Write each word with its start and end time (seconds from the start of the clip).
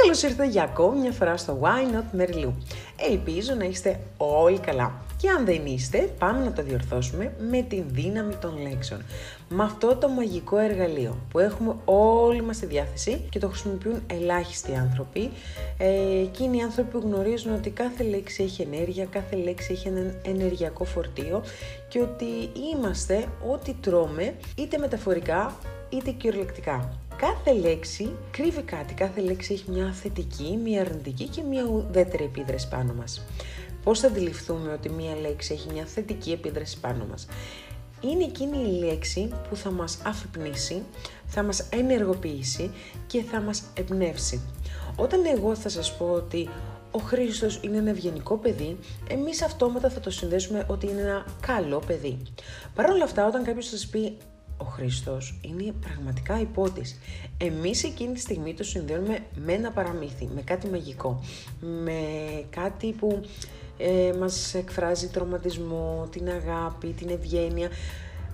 Καλώς 0.00 0.22
ήρθατε 0.22 0.48
για 0.48 0.62
ακόμη 0.62 1.00
μια 1.00 1.12
φορά 1.12 1.36
στο 1.36 1.58
Why 1.62 1.94
Not 1.94 2.20
Mary 2.20 2.44
Lou. 2.44 2.52
Ελπίζω 3.10 3.54
να 3.54 3.64
είστε 3.64 4.00
όλοι 4.16 4.58
καλά. 4.58 4.92
Και 5.16 5.28
αν 5.28 5.44
δεν 5.44 5.66
είστε, 5.66 5.98
πάμε 6.18 6.44
να 6.44 6.52
το 6.52 6.62
διορθώσουμε 6.62 7.32
με 7.50 7.62
την 7.62 7.84
δύναμη 7.88 8.34
των 8.34 8.62
λέξεων. 8.62 9.04
Με 9.48 9.62
αυτό 9.62 9.96
το 9.96 10.08
μαγικό 10.08 10.58
εργαλείο 10.58 11.16
που 11.30 11.38
έχουμε 11.38 11.76
όλοι 11.84 12.42
μας 12.42 12.56
στη 12.56 12.66
διάθεση 12.66 13.26
και 13.30 13.38
το 13.38 13.48
χρησιμοποιούν 13.48 14.02
ελάχιστοι 14.06 14.74
άνθρωποι. 14.74 15.30
Ε, 15.78 16.20
εκείνοι 16.22 16.56
οι 16.56 16.62
άνθρωποι 16.62 16.90
που 16.90 17.06
γνωρίζουν 17.06 17.54
ότι 17.54 17.70
κάθε 17.70 18.04
λέξη 18.04 18.42
έχει 18.42 18.62
ενέργεια, 18.62 19.04
κάθε 19.04 19.36
λέξη 19.36 19.72
έχει 19.72 19.88
έναν 19.88 20.14
ενεργειακό 20.24 20.84
φορτίο 20.84 21.42
και 21.88 22.00
ότι 22.00 22.50
είμαστε 22.72 23.26
ό,τι 23.52 23.72
τρώμε 23.80 24.34
είτε 24.54 24.78
μεταφορικά 24.78 25.54
είτε 25.88 26.10
κυριολεκτικά. 26.10 26.98
Κάθε 27.20 27.52
λέξη 27.52 28.12
κρύβει 28.30 28.62
κάτι, 28.62 28.94
κάθε 28.94 29.20
λέξη 29.20 29.52
έχει 29.52 29.70
μια 29.70 29.92
θετική, 29.92 30.58
μια 30.62 30.80
αρνητική 30.80 31.28
και 31.28 31.42
μια 31.42 31.64
ουδέτερη 31.64 32.24
επίδραση 32.24 32.68
πάνω 32.68 32.94
μας. 32.94 33.22
Πώς 33.84 34.00
θα 34.00 34.06
αντιληφθούμε 34.06 34.72
ότι 34.72 34.88
μια 34.88 35.16
λέξη 35.16 35.52
έχει 35.52 35.72
μια 35.72 35.84
θετική 35.84 36.32
επίδραση 36.32 36.80
πάνω 36.80 37.06
μας; 37.10 37.26
Είναι 38.00 38.24
εκείνη 38.24 38.58
η 38.58 38.84
λέξη 38.84 39.32
που 39.48 39.56
θα 39.56 39.70
μας 39.70 39.98
αφυπνήσει, 40.04 40.82
θα 41.26 41.42
μας 41.42 41.60
ενεργοποιήσει 41.70 42.70
και 43.06 43.22
θα 43.22 43.40
μας 43.40 43.62
εμπνεύσει. 43.74 44.40
Όταν 44.96 45.24
εγώ 45.36 45.54
θα 45.54 45.68
σας 45.68 45.96
πω 45.96 46.10
ότι 46.10 46.48
ο 46.90 46.98
Χρήστος 46.98 47.60
είναι 47.62 47.76
ένα 47.76 47.90
ευγενικό 47.90 48.36
παιδί, 48.36 48.78
εμείς 49.08 49.42
αυτόματα 49.42 49.90
θα 49.90 50.00
το 50.00 50.10
συνδέσουμε 50.10 50.64
ότι 50.68 50.86
είναι 50.86 51.00
ένα 51.00 51.24
καλό 51.40 51.78
παιδί. 51.86 52.18
Παρ' 52.74 52.90
όλα 52.90 53.04
αυτά, 53.04 53.26
όταν 53.26 53.44
κάποιος 53.44 53.66
σας 53.66 53.86
πει 53.86 54.16
ο 54.60 54.64
Χριστός 54.64 55.38
είναι 55.40 55.74
πραγματικά 55.80 56.40
υπότης. 56.40 56.98
Εμείς 57.38 57.84
εκείνη 57.84 58.12
τη 58.12 58.20
στιγμή 58.20 58.54
το 58.54 58.64
συνδέουμε 58.64 59.18
με 59.34 59.52
ένα 59.52 59.70
παραμύθι, 59.70 60.28
με 60.34 60.42
κάτι 60.42 60.66
μαγικό, 60.66 61.20
με 61.60 62.00
κάτι 62.50 62.92
που 62.92 63.20
ε, 63.78 64.12
μας 64.18 64.54
εκφράζει 64.54 65.08
τροματισμό, 65.08 66.08
την 66.10 66.28
αγάπη, 66.28 66.88
την 66.88 67.08
ευγένεια. 67.08 67.68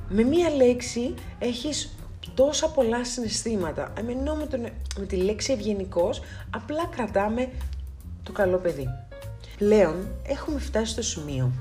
Με 0.08 0.22
μία 0.22 0.50
λέξη 0.50 1.14
έχεις 1.38 1.96
τόσα 2.34 2.68
πολλά 2.68 3.04
συναισθήματα. 3.04 3.92
Ενώ 3.98 4.34
με, 4.34 4.46
τον, 4.46 4.60
με 4.98 5.06
τη 5.06 5.16
λέξη 5.16 5.52
ευγενικός 5.52 6.20
απλά 6.50 6.86
κρατάμε 6.86 7.48
το 8.22 8.32
καλό 8.32 8.56
παιδί. 8.56 8.88
Πλέον 9.56 10.08
έχουμε 10.26 10.58
φτάσει 10.58 10.92
στο 10.92 11.02
σημείο 11.02 11.52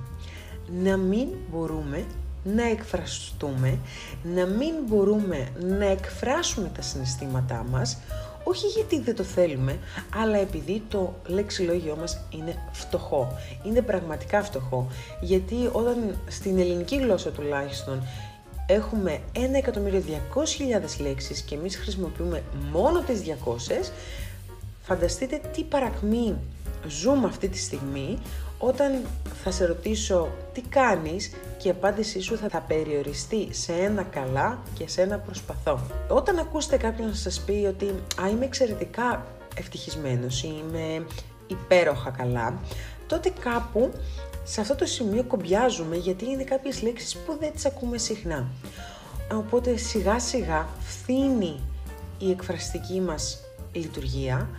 να 0.84 0.98
μην 0.98 1.28
μπορούμε 1.52 2.06
να 2.54 2.70
εκφραστούμε, 2.70 3.80
να 4.24 4.46
μην 4.46 4.74
μπορούμε 4.88 5.48
να 5.60 5.86
εκφράσουμε 5.86 6.72
τα 6.76 6.82
συναισθήματά 6.82 7.66
μας, 7.70 7.98
όχι 8.44 8.68
γιατί 8.68 9.00
δεν 9.00 9.16
το 9.16 9.24
θέλουμε, 9.24 9.78
αλλά 10.16 10.38
επειδή 10.38 10.84
το 10.90 11.16
λεξιλόγιό 11.28 11.96
μας 12.00 12.20
είναι 12.30 12.56
φτωχό. 12.72 13.38
Είναι 13.64 13.82
πραγματικά 13.82 14.44
φτωχό. 14.44 14.88
Γιατί 15.22 15.70
όταν 15.72 16.18
στην 16.28 16.60
ελληνική 16.60 16.98
γλώσσα 16.98 17.30
τουλάχιστον 17.30 18.04
έχουμε 18.68 19.20
1.200.000 19.34 21.02
λέξεις 21.02 21.42
και 21.42 21.56
εμείς 21.56 21.78
χρησιμοποιούμε 21.78 22.44
μόνο 22.72 23.02
τις 23.02 23.22
200, 23.22 23.92
φανταστείτε 24.84 25.42
τι 25.54 25.64
παρακμή 25.64 26.36
ζούμε 26.88 27.28
αυτή 27.28 27.48
τη 27.48 27.58
στιγμή 27.58 28.18
όταν 28.60 29.02
θα 29.44 29.52
σε 29.52 29.66
ρωτήσω 29.66 30.30
τι 30.54 30.62
κάνεις 30.62 31.32
και 31.58 31.68
η 31.68 31.72
απάντησή 31.72 32.22
σου 32.22 32.38
θα, 32.38 32.50
θα 32.50 32.60
περιοριστεί 32.60 33.48
σε 33.52 33.74
ένα 33.74 34.04
καλά 34.04 34.60
και 34.78 34.88
σε 34.88 35.02
ένα 35.02 35.18
προσπαθώ. 35.18 35.80
Όταν 36.10 36.40
ακούσετε 36.40 36.78
κάποιον 36.78 37.08
να 37.08 37.14
σας 37.14 37.42
πει 37.42 37.66
ότι 37.68 37.86
«Α, 38.22 38.30
είμαι 38.30 38.46
εξαιρετικά 38.46 39.26
ευτυχισμένος» 39.56 40.44
ή 40.44 40.64
«Είμαι 40.64 41.06
υπέροχα 41.48 42.10
καλά», 42.10 42.60
τότε 43.08 43.34
κάπου 43.40 43.92
σε 44.44 44.62
αυτό 44.62 44.76
το 44.76 44.86
σημείο 44.86 45.24
κομπιάζουμε 45.24 45.96
γιατί 45.96 46.26
είναι 46.26 46.44
κάποιες 46.44 46.82
λέξεις 46.82 47.16
που 47.16 47.38
δεν 47.40 47.52
τις 47.52 47.66
ακούμε 47.66 47.98
συχνά. 47.98 48.48
Οπότε 49.34 49.78
σιγά 49.78 50.20
σιγά 50.20 50.68
φθήνει 50.80 51.60
η 52.18 52.32
εκφραστική 52.32 53.02
μας 53.02 53.40
λειτουργία 53.72 54.50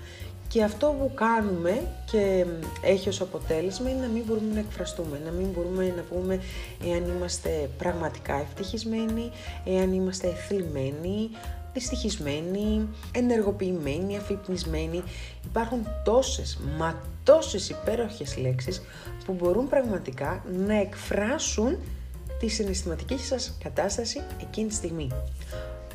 και 0.48 0.62
αυτό 0.62 0.86
που 0.86 1.14
κάνουμε 1.14 1.82
και 2.10 2.46
έχει 2.82 3.08
ως 3.08 3.20
αποτέλεσμα 3.20 3.90
είναι 3.90 4.00
να 4.00 4.06
μην 4.06 4.22
μπορούμε 4.26 4.54
να 4.54 4.60
εκφραστούμε, 4.60 5.20
να 5.24 5.30
μην 5.30 5.46
μπορούμε 5.46 5.92
να 5.96 6.02
πούμε 6.02 6.40
εάν 6.84 7.04
είμαστε 7.16 7.70
πραγματικά 7.78 8.34
ευτυχισμένοι, 8.34 9.30
εάν 9.64 9.92
είμαστε 9.92 10.28
θλιμμένοι, 10.48 11.30
δυστυχισμένοι, 11.72 12.88
ενεργοποιημένοι, 13.12 14.16
αφυπνισμένοι. 14.16 15.02
Υπάρχουν 15.44 15.86
τόσες, 16.04 16.58
μα 16.78 17.02
τόσες 17.24 17.68
υπέροχες 17.68 18.36
λέξεις 18.36 18.82
που 19.24 19.32
μπορούν 19.32 19.68
πραγματικά 19.68 20.44
να 20.66 20.74
εκφράσουν 20.74 21.78
τη 22.38 22.48
συναισθηματική 22.48 23.18
σας 23.18 23.56
κατάσταση 23.62 24.22
εκείνη 24.40 24.68
τη 24.68 24.74
στιγμή. 24.74 25.10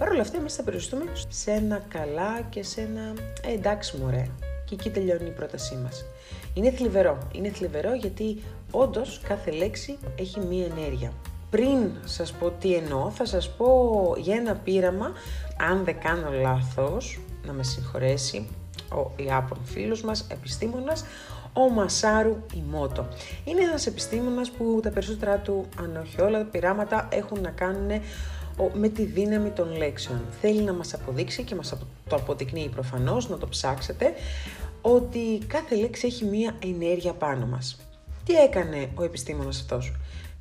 Παρ' 0.02 0.10
όλα 0.12 0.22
αυτά, 0.22 0.38
εμείς 0.38 0.56
θα 0.56 0.64
περιοριστούμε 0.64 1.04
σε 1.28 1.52
ένα 1.52 1.82
καλά 1.88 2.42
και 2.50 2.64
σε 2.64 2.82
ένα 2.82 3.14
ε, 3.48 3.54
εντάξει 3.54 3.98
μωρέ. 3.98 4.28
Και 4.66 4.74
εκεί 4.74 4.90
τελειώνει 4.90 5.28
η 5.28 5.32
πρότασή 5.32 5.76
μας. 5.76 6.06
Είναι 6.54 6.72
θλιβερό. 6.72 7.18
Είναι 7.34 7.50
θλιβερό 7.50 7.94
γιατί 7.94 8.42
όντως 8.72 9.22
κάθε 9.28 9.52
λέξη 9.52 9.98
έχει 10.16 10.40
μία 10.40 10.66
ενέργεια. 10.66 11.12
Πριν 11.50 11.92
σας 12.06 12.32
πω 12.32 12.50
τι 12.50 12.74
εννοώ, 12.74 13.10
θα 13.10 13.26
σας 13.26 13.50
πω 13.50 13.68
για 14.18 14.36
ένα 14.36 14.56
πείραμα, 14.56 15.12
αν 15.70 15.84
δεν 15.84 16.00
κάνω 16.00 16.32
λάθος, 16.32 17.20
να 17.46 17.54
με 17.54 17.64
συγχωρέσει 17.64 18.48
ο 18.92 19.12
Ιάπων 19.16 19.58
φίλος 19.64 20.02
μας, 20.02 20.28
επιστήμονας, 20.32 21.06
ο 21.54 21.70
Μασάρου 21.70 22.38
Ιμότο. 22.54 23.08
Είναι 23.46 23.62
ένας 23.62 23.86
επιστήμονας 23.88 24.52
που 24.52 24.80
τα 24.84 24.90
περισσότερα 24.90 25.38
του, 25.38 25.66
αν 25.80 26.00
όχι 26.04 26.22
όλα 26.22 26.38
τα 26.38 26.46
πειράματα, 26.46 27.08
έχουν 27.12 27.42
να 27.42 27.50
κάνουν 27.50 28.02
με 28.74 28.90
τη 28.90 29.04
δύναμη 29.04 29.50
των 29.50 29.76
λέξεων. 29.76 30.22
Θέλει 30.42 30.62
να 30.62 30.74
μας 30.74 30.94
αποδείξει 30.94 31.44
και 31.44 31.56
μας 31.56 31.70
το 32.10 32.16
αποδεικνύει 32.16 32.70
προφανώς, 32.70 33.30
να 33.30 33.38
το 33.38 33.48
ψάξετε, 33.48 34.14
ότι 34.82 35.38
κάθε 35.48 35.76
λέξη 35.76 36.08
έχει 36.08 36.26
μία 36.26 36.56
ενέργεια 36.64 37.14
πάνω 37.14 37.46
μας. 37.46 37.80
Τι 38.26 38.34
έκανε 38.34 38.90
ο 38.96 39.04
επιστήμονας 39.04 39.60
αυτός; 39.60 39.94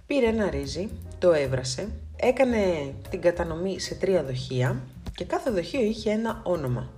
Πήρε 0.07 0.27
ένα 0.27 0.51
ρύζι, 0.51 0.89
το 1.19 1.33
έβρασε, 1.33 1.89
έκανε 2.17 2.95
την 3.11 3.21
κατανομή 3.21 3.81
σε 3.81 3.95
τρία 3.95 4.25
δοχεία 4.25 4.83
και 5.15 5.25
κάθε 5.25 5.51
δοχείο 5.51 5.81
είχε 5.81 6.11
ένα 6.11 6.41
όνομα. 6.45 6.91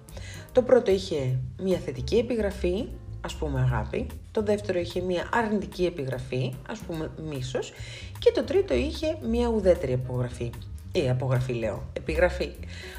Το 0.53 0.63
πρώτο 0.63 0.91
είχε 0.91 1.39
μία 1.63 1.79
θετική 1.79 2.17
επιγραφή, 2.17 2.89
ας 3.21 3.35
πούμε 3.35 3.61
αγάπη, 3.61 4.07
το 4.31 4.43
δεύτερο 4.43 4.79
είχε 4.79 5.01
μία 5.01 5.29
αρνητική 5.33 5.85
επιγραφή, 5.85 6.55
ας 6.69 6.79
πούμε 6.79 7.11
μίσος 7.29 7.73
και 8.19 8.33
το 8.35 8.45
τρίτο 8.45 8.75
είχε 8.75 9.19
μία 9.31 9.49
ουδέτερη 9.49 9.93
απογραφή, 9.93 10.51
ή 10.93 11.09
απογραφή 11.09 11.53
λέω, 11.53 11.83
επιγραφή. 11.93 12.51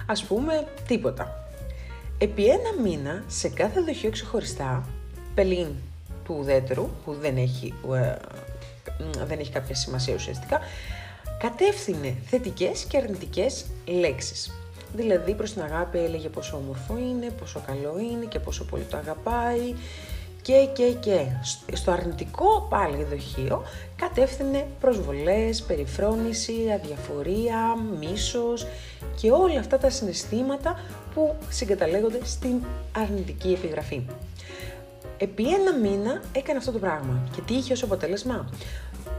Ας 0.05 0.23
πούμε 0.23 0.67
τίποτα. 0.87 1.47
Επί 2.17 2.45
ένα 2.45 2.81
μήνα 2.83 3.23
σε 3.27 3.49
κάθε 3.49 3.81
δοχείο 3.81 4.09
ξεχωριστά, 4.09 4.87
πελήν 5.35 5.67
του 6.23 6.35
ουδέτερου, 6.39 6.89
που 7.05 7.13
δεν 7.13 7.37
έχει, 7.37 7.73
ε, 7.93 8.15
δεν 9.25 9.39
έχει 9.39 9.51
κάποια 9.51 9.75
σημασία 9.75 10.13
ουσιαστικά, 10.13 10.59
κατεύθυνε 11.39 12.15
θετικές 12.25 12.83
και 12.83 12.97
αρνητικές 12.97 13.65
λέξεις. 13.85 14.51
Δηλαδή 14.95 15.33
προς 15.33 15.53
την 15.53 15.61
αγάπη 15.61 15.97
έλεγε 15.97 16.29
πόσο 16.29 16.57
όμορφο 16.57 16.97
είναι, 16.97 17.29
πόσο 17.39 17.63
καλό 17.67 17.99
είναι 17.99 18.25
και 18.25 18.39
πόσο 18.39 18.63
πολύ 18.65 18.83
το 18.83 18.97
αγαπάει 18.97 19.73
και 20.43 20.67
και 20.73 20.91
και. 20.99 21.25
Στο 21.73 21.91
αρνητικό 21.91 22.67
πάλι 22.69 23.03
δοχείο 23.03 23.63
κατεύθυνε 23.95 24.67
προσβολές, 24.79 25.61
περιφρόνηση, 25.61 26.53
αδιαφορία, 26.73 27.77
μίσος 27.99 28.67
και 29.21 29.31
όλα 29.31 29.59
αυτά 29.59 29.77
τα 29.77 29.89
συναισθήματα 29.89 30.79
που 31.13 31.35
συγκαταλέγονται 31.49 32.19
στην 32.23 32.61
αρνητική 32.97 33.51
επιγραφή. 33.51 34.01
Επί 35.17 35.53
ένα 35.53 35.77
μήνα 35.77 36.21
έκανε 36.31 36.57
αυτό 36.57 36.71
το 36.71 36.79
πράγμα 36.79 37.29
και 37.35 37.41
τι 37.41 37.53
είχε 37.53 37.73
ως 37.73 37.83
αποτέλεσμα; 37.83 38.49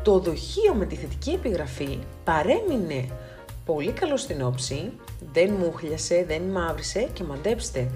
Το 0.02 0.18
δοχείο 0.18 0.74
με 0.74 0.86
τη 0.86 0.94
θετική 0.94 1.30
επιγραφή 1.30 1.98
παρέμεινε 2.24 3.08
πολύ 3.64 3.90
καλό 3.90 4.16
στην 4.16 4.42
όψη, 4.42 4.92
δεν 5.32 5.50
μούχλιασε, 5.50 6.24
δεν 6.28 6.42
μαύρισε 6.42 7.08
και 7.12 7.24
μαντέψτε, 7.24 7.90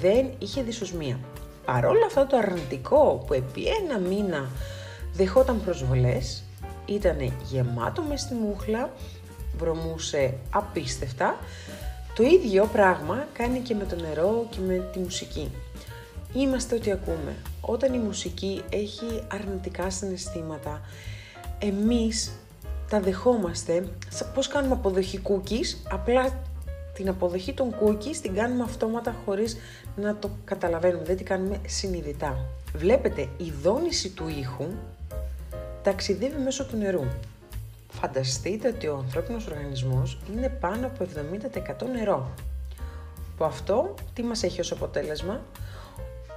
δεν 0.00 0.30
είχε 0.38 0.62
δυσοσμία. 0.62 1.18
Παρόλα 1.72 2.06
αυτό 2.06 2.26
το 2.26 2.36
αρνητικό 2.36 3.24
που 3.26 3.34
επί 3.34 3.64
ένα 3.66 3.98
μήνα 3.98 4.50
δεχόταν 5.12 5.62
προσβολές, 5.64 6.42
ήταν 6.86 7.32
γεμάτο 7.50 8.02
μες 8.02 8.20
στη 8.20 8.34
μούχλα, 8.34 8.90
βρωμούσε 9.58 10.34
απίστευτα. 10.50 11.36
Το 12.14 12.22
ίδιο 12.22 12.68
πράγμα 12.72 13.26
κάνει 13.32 13.58
και 13.58 13.74
με 13.74 13.84
το 13.84 13.96
νερό 13.96 14.46
και 14.50 14.58
με 14.66 14.88
τη 14.92 14.98
μουσική. 14.98 15.50
Είμαστε 16.34 16.74
ό,τι 16.74 16.90
ακούμε. 16.90 17.36
Όταν 17.60 17.94
η 17.94 17.98
μουσική 17.98 18.62
έχει 18.70 19.22
αρνητικά 19.32 19.90
συναισθήματα, 19.90 20.80
εμείς 21.58 22.32
τα 22.90 23.00
δεχόμαστε, 23.00 23.88
πώς 24.34 24.48
κάνουμε 24.48 24.74
αποδοχή 24.74 25.20
cookies, 25.24 25.90
απλά 25.90 26.42
την 26.98 27.08
αποδοχή 27.08 27.52
των 27.52 27.74
cookies 27.80 28.16
την 28.22 28.34
κάνουμε 28.34 28.62
αυτόματα 28.62 29.14
χωρίς 29.24 29.56
να 29.96 30.16
το 30.16 30.30
καταλαβαίνουμε, 30.44 31.04
δεν 31.04 31.16
την 31.16 31.26
κάνουμε 31.26 31.60
συνειδητά. 31.66 32.38
Βλέπετε, 32.74 33.28
η 33.36 33.52
δόνηση 33.62 34.10
του 34.10 34.28
ήχου 34.28 34.66
ταξιδεύει 35.82 36.42
μέσω 36.42 36.64
του 36.64 36.76
νερού. 36.76 37.04
Φανταστείτε 37.88 38.68
ότι 38.68 38.86
ο 38.86 38.96
ανθρώπινος 38.96 39.46
οργανισμός 39.46 40.18
είναι 40.32 40.48
πάνω 40.48 40.86
από 40.86 41.06
70% 41.84 41.86
νερό. 41.92 42.30
Που 43.36 43.44
αυτό 43.44 43.94
τι 44.12 44.22
μας 44.22 44.42
έχει 44.42 44.60
ως 44.60 44.72
αποτέλεσμα, 44.72 45.40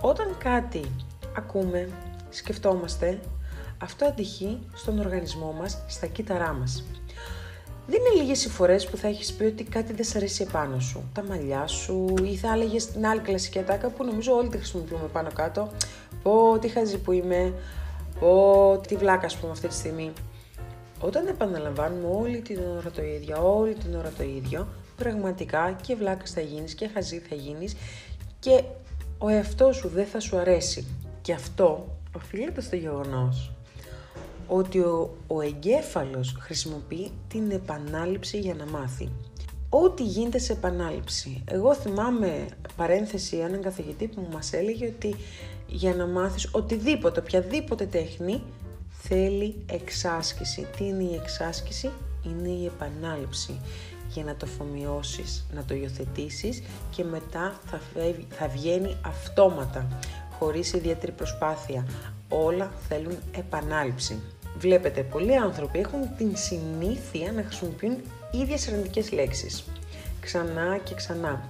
όταν 0.02 0.38
κάτι 0.38 0.82
ακούμε, 1.38 1.90
σκεφτόμαστε, 2.30 3.20
αυτό 3.78 4.06
αντυχεί 4.06 4.60
στον 4.74 5.00
οργανισμό 5.00 5.56
μας, 5.60 5.84
στα 5.88 6.08
κύτταρά 6.08 6.54
μας. 6.54 6.84
Δεν 7.88 8.00
είναι 8.00 8.22
λίγες 8.22 8.46
οι 8.46 8.50
φορές 8.50 8.88
που 8.88 8.98
θα 8.98 9.08
έχεις 9.08 9.34
πει 9.34 9.44
ότι 9.44 9.64
κάτι 9.64 9.94
δεν 9.94 10.06
σ' 10.06 10.16
αρέσει 10.16 10.46
επάνω 10.48 10.80
σου. 10.80 11.04
Τα 11.14 11.24
μαλλιά 11.24 11.68
σου 11.68 12.14
ή 12.24 12.36
θα 12.36 12.54
έλεγες 12.54 12.92
την 12.92 13.06
άλλη 13.06 13.20
κλασική 13.20 13.60
ατάκα 13.60 13.90
που 13.90 14.06
νομίζω 14.06 14.34
όλοι 14.34 14.50
τη 14.50 14.58
χρησιμοποιούμε 14.58 15.08
πάνω 15.14 15.30
κάτω. 15.34 15.72
Πω 16.24 16.58
τι 16.62 16.68
χαζή 16.68 16.98
που 16.98 17.12
είμαι, 17.12 17.54
πω 18.20 18.82
τι 18.88 18.96
βλάκα 18.96 19.26
ας 19.26 19.38
πούμε 19.38 19.52
αυτή 19.52 19.68
τη 19.68 19.74
στιγμή. 19.74 20.12
Όταν 21.00 21.28
επαναλαμβάνουμε 21.28 22.08
όλη 22.08 22.42
την 22.42 22.60
ώρα 22.78 22.92
το 22.92 23.04
ίδιο, 23.04 23.58
όλη 23.58 23.74
την 23.74 23.96
ώρα 23.96 24.12
το 24.18 24.24
ίδιο, 24.24 24.68
πραγματικά 24.96 25.78
και 25.82 25.96
βλάκας 25.96 26.32
θα 26.32 26.42
γίνεις 26.42 26.74
και 26.74 26.90
χαζή 26.94 27.20
θα 27.20 27.36
γίνεις 27.36 27.76
και 28.40 28.64
ο 29.18 29.28
εαυτός 29.28 29.76
σου 29.76 29.88
δεν 29.88 30.06
θα 30.06 30.20
σου 30.20 30.38
αρέσει. 30.38 30.86
Και 31.22 31.34
αυτό 31.34 31.88
οφείλεται 32.16 32.62
στο 32.62 32.76
γεγονός 32.76 33.52
ότι 34.54 34.80
ο, 34.80 35.18
ο 35.28 35.42
εγκέφαλος 35.42 36.36
χρησιμοποιεί 36.40 37.12
την 37.28 37.52
επανάληψη 37.52 38.40
για 38.40 38.54
να 38.54 38.66
μάθει. 38.66 39.10
Ό,τι 39.70 40.04
γίνεται 40.04 40.38
σε 40.38 40.54
επανάληψη. 40.54 41.44
Εγώ 41.46 41.76
θυμάμαι 41.76 42.46
παρένθεση 42.76 43.38
έναν 43.38 43.62
καθηγητή 43.62 44.08
που 44.08 44.28
μας 44.32 44.54
έλεγε 44.54 44.88
ότι 44.88 45.16
για 45.68 45.96
να 45.96 46.08
μάθεις 46.08 46.50
οτιδήποτε, 46.52 47.20
οποιαδήποτε 47.20 47.86
τέχνη, 47.86 48.44
θέλει 48.90 49.56
εξάσκηση. 49.72 50.68
Τι 50.78 50.86
είναι 50.86 51.04
η 51.04 51.14
εξάσκηση; 51.14 51.90
Είναι 52.24 52.50
η 52.50 52.66
επανάληψη 52.66 53.60
για 54.10 54.24
να 54.24 54.36
το 54.36 54.46
φομοιώσεις, 54.46 55.46
να 55.54 55.64
το 55.64 55.74
υιοθετήσεις 55.74 56.62
και 56.96 57.04
μετά 57.04 57.60
θα, 57.66 57.82
θα 58.30 58.48
βγαίνει 58.48 58.98
αυτόματα, 59.06 60.00
χωρίς 60.40 60.74
ιδιαίτερη 60.74 61.12
προσπάθεια. 61.12 61.88
Όλα 62.30 62.72
θέλουν 62.88 63.18
επανάληψη. 63.38 64.20
Βλέπετε, 64.62 65.02
πολλοί 65.02 65.36
άνθρωποι 65.36 65.80
έχουν 65.80 66.16
την 66.18 66.36
συνήθεια 66.36 67.32
να 67.32 67.44
χρησιμοποιούν 67.44 67.98
ίδιες 68.32 68.68
αρνητικές 68.68 69.12
λέξεις. 69.12 69.64
Ξανά 70.20 70.78
και 70.84 70.96
ξανά. 70.96 71.50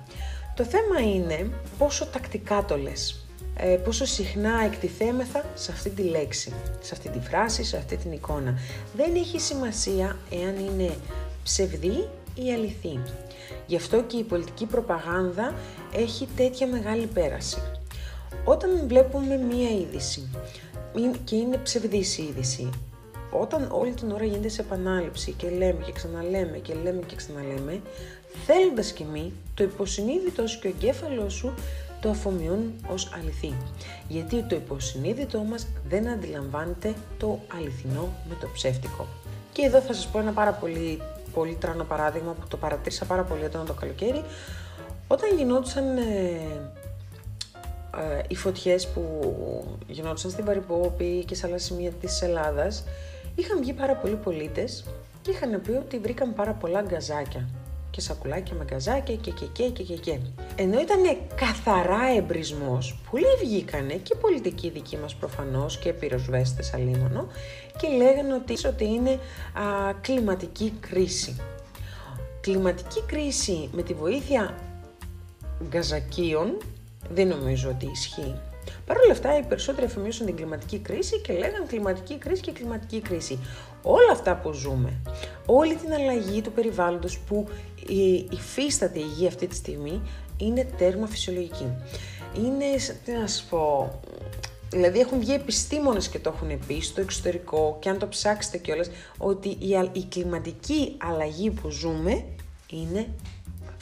Το 0.56 0.64
θέμα 0.64 1.00
είναι 1.00 1.50
πόσο 1.78 2.06
τακτικά 2.06 2.66
το 2.66 2.78
λες. 2.78 3.26
Ε, 3.58 3.76
πόσο 3.76 4.06
συχνά 4.06 4.64
εκτιθέμεθα 4.66 5.46
σε 5.56 5.72
αυτή 5.72 5.90
τη 5.90 6.02
λέξη, 6.02 6.54
σε 6.82 6.94
αυτή 6.94 7.10
τη 7.10 7.20
φράση, 7.20 7.64
σε 7.64 7.78
αυτή 7.78 7.98
την 7.98 8.12
εικόνα. 8.12 8.60
Δεν 8.96 9.16
έχει 9.16 9.40
σημασία 9.40 10.18
εάν 10.30 10.56
είναι 10.58 10.94
ψευδή 11.44 12.08
ή 12.36 12.54
αληθή. 12.54 13.00
Γι' 13.66 13.76
αυτό 13.76 14.04
και 14.04 14.18
η 14.18 14.24
πολιτική 14.24 14.66
προπαγάνδα 14.66 15.54
έχει 15.96 16.28
τέτοια 16.36 16.68
μεγάλη 16.68 17.06
πέραση. 17.06 17.62
Όταν 18.46 18.88
βλέπουμε 18.88 19.36
μία 19.36 19.70
είδηση 19.70 20.30
και 21.24 21.36
είναι 21.36 21.58
ψευδής 21.58 22.18
η 22.18 22.24
είδηση, 22.24 22.70
όταν 23.32 23.68
όλη 23.72 23.92
την 23.92 24.12
ώρα 24.12 24.26
γίνεται 24.26 24.50
σε 24.50 24.62
επανάληψη 24.62 25.32
και 25.32 25.50
λέμε 25.50 25.84
και 25.86 25.92
ξαναλέμε 25.92 26.58
και 26.58 26.74
λέμε 26.84 27.02
και 27.06 27.16
ξαναλέμε, 27.16 27.82
θέλοντας 28.46 28.92
και 28.92 29.04
μη, 29.12 29.34
το 29.54 29.64
υποσυνείδητο 29.64 30.44
και 30.44 30.68
ο 30.68 30.70
εγκέφαλό 30.70 31.30
σου 31.30 31.54
το 32.02 32.10
αφομοιώνουν 32.10 32.74
ως 32.92 33.12
αληθή. 33.20 33.54
Γιατί 34.08 34.44
το 34.44 34.56
υποσυνείδητό 34.56 35.40
μας 35.40 35.68
δεν 35.88 36.08
αντιλαμβάνεται 36.08 36.94
το 37.18 37.40
αληθινό 37.58 38.10
με 38.30 38.36
το 38.40 38.48
ψεύτικο. 38.54 39.08
Και 39.52 39.62
εδώ 39.62 39.80
θα 39.80 39.94
σας 39.94 40.08
πω 40.08 40.20
ένα 40.20 40.32
πάρα 40.32 40.52
πολύ, 40.52 41.02
πολύ 41.34 41.56
τρανό 41.56 41.84
παράδειγμα 41.84 42.32
που 42.32 42.48
το 42.48 42.58
παρατήρησα 42.58 43.06
πάρα 43.06 43.24
πολύ 43.24 43.44
έντονα 43.44 43.66
το 43.66 43.74
καλοκαίρι. 43.74 44.24
Όταν 45.08 45.38
γινόντουσαν 45.38 45.98
ε, 45.98 46.02
ε, 47.98 48.22
οι 48.28 48.36
φωτιές 48.36 48.88
που 48.88 49.04
γινόντουσαν 49.88 50.32
στην 50.32 50.46
Βαρυπόπη 50.46 51.24
και 51.26 51.36
σε 51.36 51.48
άλλα 51.48 51.58
σημεία 51.58 51.92
της 51.92 52.22
Ελλάδας, 52.22 52.84
είχαν 53.36 53.60
βγει 53.60 53.74
πάρα 53.74 53.96
πολλοί 53.96 54.16
πολίτες 54.16 54.86
και 55.22 55.32
είχαν 55.32 55.62
πει 55.62 55.72
ότι 55.72 56.00
βρήκαν 56.00 56.34
πάρα 56.34 56.52
πολλά 56.52 56.82
γκαζάκια 56.82 57.48
και 57.92 58.02
σακουλάκια 58.02 58.56
με 58.56 58.64
γκαζάκια 58.64 59.16
και 59.16 59.32
και 59.32 59.46
και 59.46 59.70
και 59.70 59.84
και 59.84 59.96
και. 59.96 60.20
Ενώ 60.56 60.80
ήταν 60.80 61.18
καθαρά 61.36 62.16
εμπρισμός, 62.18 63.00
πολλοί 63.12 63.26
βγήκανε 63.40 63.94
και 63.94 64.16
πολιτικοί 64.16 64.70
δικοί 64.70 64.98
μας 64.98 65.16
προφανώς 65.16 65.78
και 65.78 65.94
πυροσβέστες 65.94 66.74
αλίμονο 66.74 67.28
και 67.78 67.88
λέγανε 67.88 68.34
ότι, 68.34 68.68
ότι 68.68 68.86
είναι 68.86 69.12
α, 69.12 69.94
κλιματική 70.02 70.74
κρίση. 70.80 71.36
Κλιματική 72.42 73.02
κρίση 73.06 73.70
με 73.72 73.82
τη 73.82 73.94
βοήθεια 73.94 74.56
γκαζακίων 75.68 76.58
δεν 77.10 77.28
νομίζω 77.28 77.70
ότι 77.70 77.86
ισχύει. 77.86 78.36
Παρ' 78.86 78.98
όλα 78.98 79.12
αυτά, 79.12 79.38
οι 79.38 79.44
περισσότεροι 79.44 79.86
εφημίσουν 79.86 80.26
την 80.26 80.36
κλιματική 80.36 80.80
κρίση 80.80 81.20
και 81.20 81.34
λέγανε 81.34 81.66
κλιματική 81.68 82.18
κρίση 82.18 82.42
και 82.42 82.52
κλιματική 82.52 83.00
κρίση. 83.02 83.40
Όλα 83.82 84.12
αυτά 84.12 84.36
που 84.36 84.52
ζούμε, 84.52 85.02
όλη 85.46 85.76
την 85.76 85.94
αλλαγή 85.94 86.42
του 86.42 86.52
περιβάλλοντος 86.52 87.20
που 87.20 87.48
υφίσταται 88.30 89.00
η 89.00 89.06
γη 89.18 89.28
αυτή 89.28 89.48
τη 89.48 89.56
στιγμή, 89.56 90.02
είναι 90.38 90.68
τέρμα 90.78 91.08
φυσιολογική. 91.08 91.68
Είναι, 92.36 92.66
τι 93.06 93.12
να 93.12 93.28
σας 93.28 93.48
πω, 93.50 93.92
δηλαδή 94.70 95.00
έχουν 95.00 95.20
βγει 95.20 95.34
επιστήμονες 95.34 96.08
και 96.08 96.20
το 96.20 96.34
έχουν 96.36 96.60
πει 96.68 96.82
στο 96.82 97.02
εξωτερικό 97.02 97.78
και 97.80 97.90
αν 97.90 98.00
το 98.00 98.08
ψάξετε 98.08 98.58
κιόλας, 98.58 98.90
ότι 99.18 99.50
η, 99.50 99.90
η 99.92 100.06
κλιματική 100.10 100.98
αλλαγή 100.98 101.50
που 101.50 101.70
ζούμε 101.70 102.24
είναι 102.70 103.08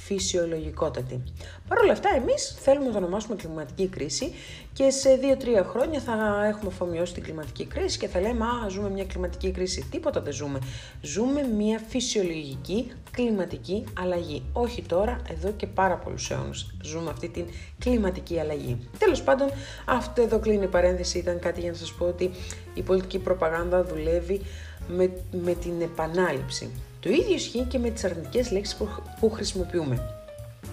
φυσιολογικότατη. 0.09 1.23
Παρ' 1.67 1.79
όλα 1.79 1.91
αυτά, 1.91 2.09
εμείς 2.15 2.55
θέλουμε 2.59 2.85
να 2.85 2.91
το 2.91 2.97
ονομάσουμε 2.97 3.35
κλιματική 3.35 3.87
κρίση 3.87 4.33
και 4.73 4.89
σε 4.89 5.19
2-3 5.61 5.63
χρόνια 5.65 5.99
θα 5.99 6.45
έχουμε 6.45 6.71
αφομοιώσει 6.73 7.13
την 7.13 7.23
κλιματική 7.23 7.65
κρίση 7.65 7.97
και 7.97 8.07
θα 8.07 8.19
λέμε 8.19 8.45
Α, 8.45 8.69
ζούμε 8.69 8.89
μια 8.89 9.05
κλιματική 9.05 9.51
κρίση. 9.51 9.87
Τίποτα 9.91 10.21
δεν 10.21 10.33
ζούμε. 10.33 10.59
Ζούμε 11.01 11.41
μια 11.57 11.79
φυσιολογική 11.87 12.91
κλιματική 13.11 13.83
αλλαγή. 13.99 14.43
Όχι 14.53 14.81
τώρα, 14.81 15.21
εδώ 15.29 15.51
και 15.51 15.67
πάρα 15.67 15.95
πολλούς 15.95 16.29
αιώνες 16.31 16.75
ζούμε 16.83 17.09
αυτή 17.09 17.29
την 17.29 17.45
κλιματική 17.79 18.39
αλλαγή. 18.39 18.89
Τέλος 18.97 19.21
πάντων, 19.21 19.49
αυτό 19.85 20.21
εδώ 20.21 20.39
κλείνει 20.39 20.63
η 20.63 20.67
παρένθεση. 20.67 21.17
Ήταν 21.17 21.39
κάτι 21.39 21.59
για 21.61 21.71
να 21.71 21.77
σας 21.77 21.93
πω 21.93 22.05
ότι 22.05 22.31
η 22.73 22.81
πολιτική 22.81 23.19
προπαγάνδα 23.19 23.83
δουλεύει 23.83 24.41
με, 24.87 25.11
με 25.31 25.53
την 25.53 25.81
επανάληψη. 25.81 26.71
Το 26.99 27.09
ίδιο 27.09 27.35
ισχύει 27.35 27.65
και 27.67 27.79
με 27.79 27.89
τις 27.89 28.03
αρνητικές 28.03 28.51
λέξεις 28.51 28.77
που, 29.19 29.31
χρησιμοποιούμε. 29.31 30.13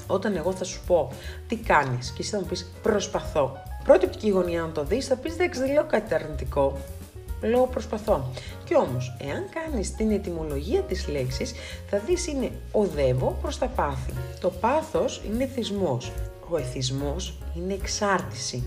Όταν 0.07 0.37
εγώ 0.37 0.53
θα 0.53 0.65
σου 0.65 0.81
πω 0.87 1.13
τι 1.49 1.57
κάνεις 1.57 2.11
και 2.11 2.23
εσύ 2.23 2.31
θα 2.31 2.39
μου 2.39 2.47
πεις 2.47 2.73
προσπαθώ. 2.83 3.57
Πρώτη 3.85 4.05
οπτική 4.05 4.29
γωνία 4.29 4.61
να 4.61 4.73
το 4.73 4.85
δεις 4.85 5.07
θα 5.07 5.17
πεις 5.17 5.37
δεν 5.37 5.51
λέω 5.73 5.85
κάτι 5.85 6.15
αρνητικό. 6.15 6.79
Λέω 7.43 7.67
προσπαθώ. 7.67 8.33
Και 8.65 8.75
όμως, 8.75 9.17
εάν 9.19 9.45
κάνεις 9.51 9.95
την 9.95 10.11
ετυμολογία 10.11 10.81
της 10.81 11.09
λέξης, 11.09 11.53
θα 11.91 11.99
δεις 11.99 12.27
είναι 12.27 12.51
οδεύω 12.73 13.39
προς 13.43 13.59
τα 13.59 13.67
πάθη. 13.67 14.13
Το 14.41 14.51
πάθος 14.51 15.23
είναι 15.31 15.47
θυσμός. 15.47 16.13
Ο 16.49 16.57
εθισμός 16.57 17.39
είναι 17.57 17.73
εξάρτηση. 17.73 18.63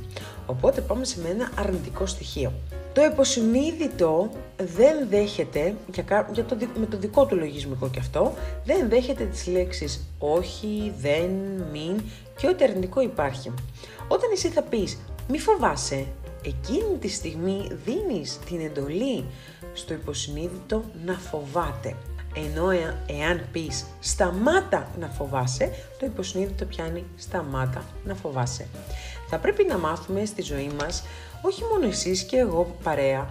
Οπότε 0.45 0.81
πάμε 0.81 1.05
σε 1.05 1.19
ένα 1.29 1.51
αρνητικό 1.55 2.05
στοιχείο. 2.05 2.53
Το 2.99 3.05
υποσυνείδητο 3.05 4.29
δεν 4.57 5.07
δέχεται, 5.09 5.75
για, 5.93 6.45
το, 6.45 6.57
με 6.79 6.85
το 6.85 6.97
δικό 6.97 7.25
του 7.25 7.35
λογισμικό 7.35 7.89
και 7.89 7.99
αυτό, 7.99 8.33
δεν 8.65 8.89
δέχεται 8.89 9.23
τις 9.25 9.47
λέξεις 9.47 10.07
όχι, 10.17 10.93
δεν, 10.97 11.29
μην 11.71 12.01
και 12.37 12.47
ό,τι 12.47 12.63
αρνητικό 12.63 13.01
υπάρχει. 13.01 13.53
Όταν 14.07 14.29
εσύ 14.33 14.47
θα 14.47 14.61
πεις 14.61 14.99
μη 15.27 15.39
φοβάσαι, 15.39 16.07
εκείνη 16.45 16.97
τη 16.99 17.07
στιγμή 17.07 17.67
δίνεις 17.85 18.39
την 18.45 18.59
εντολή 18.59 19.25
στο 19.73 19.93
υποσυνείδητο 19.93 20.83
να 21.05 21.13
φοβάται. 21.13 21.95
Ενώ 22.36 22.69
εάν 23.05 23.48
πεις 23.51 23.86
σταμάτα 24.00 24.88
να 25.00 25.07
φοβάσαι, 25.07 25.71
το 26.00 26.05
υποσυνείδητο 26.05 26.65
πιάνει 26.65 27.05
σταμάτα 27.17 27.83
να 28.05 28.15
φοβάσαι. 28.15 28.67
Θα 29.29 29.38
πρέπει 29.38 29.65
να 29.65 29.77
μάθουμε 29.77 30.25
στη 30.25 30.41
ζωή 30.41 30.71
μας 30.79 31.03
όχι 31.41 31.63
μόνο 31.71 31.88
εσείς 31.88 32.24
και 32.24 32.38
εγώ 32.38 32.75
παρέα, 32.83 33.29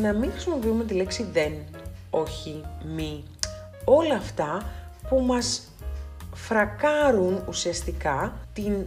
να 0.00 0.12
μην 0.12 0.30
χρησιμοποιούμε 0.30 0.84
τη 0.84 0.94
λέξη 0.94 1.28
δεν, 1.32 1.52
όχι, 2.10 2.64
μη, 2.94 3.24
όλα 3.84 4.14
αυτά 4.14 4.72
που 5.08 5.20
μας 5.20 5.62
φρακάρουν 6.34 7.44
ουσιαστικά 7.48 8.32
την 8.52 8.86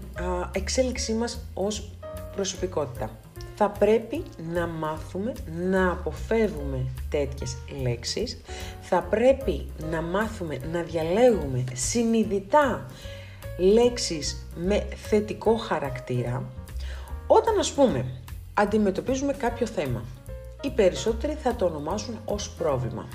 εξέλιξή 0.51 1.13
μας 1.13 1.39
ως 1.53 1.91
προσωπικότητα. 2.35 3.09
Θα 3.55 3.69
πρέπει 3.69 4.23
να 4.53 4.67
μάθουμε 4.67 5.33
να 5.69 5.91
αποφεύγουμε 5.91 6.85
τέτοιες 7.09 7.57
λέξεις, 7.81 8.41
θα 8.81 9.01
πρέπει 9.01 9.65
να 9.91 10.01
μάθουμε 10.01 10.59
να 10.71 10.81
διαλέγουμε 10.81 11.63
συνειδητά 11.73 12.85
λέξεις 13.57 14.47
με 14.55 14.87
θετικό 14.95 15.55
χαρακτήρα, 15.55 16.43
όταν 17.27 17.59
ας 17.59 17.71
πούμε 17.71 18.05
αντιμετωπίζουμε 18.53 19.33
κάποιο 19.33 19.65
θέμα, 19.67 20.03
οι 20.61 20.69
περισσότεροι 20.69 21.33
θα 21.33 21.55
το 21.55 21.65
ονομάσουν 21.65 22.19
ως 22.25 22.49
πρόβλημα. 22.49 23.07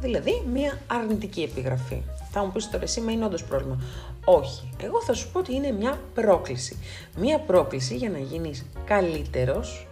Δηλαδή, 0.00 0.42
μία 0.52 0.78
αρνητική 0.86 1.42
επιγραφή. 1.42 2.02
Θα 2.34 2.44
μου 2.44 2.52
πεις 2.52 2.70
τώρα 2.70 2.82
εσύ, 2.82 3.00
μα 3.00 3.12
είναι 3.12 3.24
όντως 3.24 3.44
πρόβλημα. 3.44 3.78
Όχι. 4.24 4.68
Εγώ 4.82 5.02
θα 5.02 5.12
σου 5.14 5.30
πω 5.32 5.38
ότι 5.38 5.54
είναι 5.54 5.72
μια 5.72 6.00
πρόκληση. 6.14 6.78
Μία 7.16 7.38
πρόκληση 7.38 7.96
για 7.96 8.10
να 8.10 8.18
γίνεις 8.18 8.66
καλύτερος, 8.84 9.86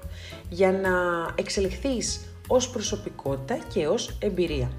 για 0.48 0.72
να 0.72 0.90
εξελιχθείς 1.34 2.20
ως 2.48 2.70
προσωπικότητα 2.70 3.58
και 3.72 3.86
ως 3.86 4.16
εμπειρία. 4.18 4.70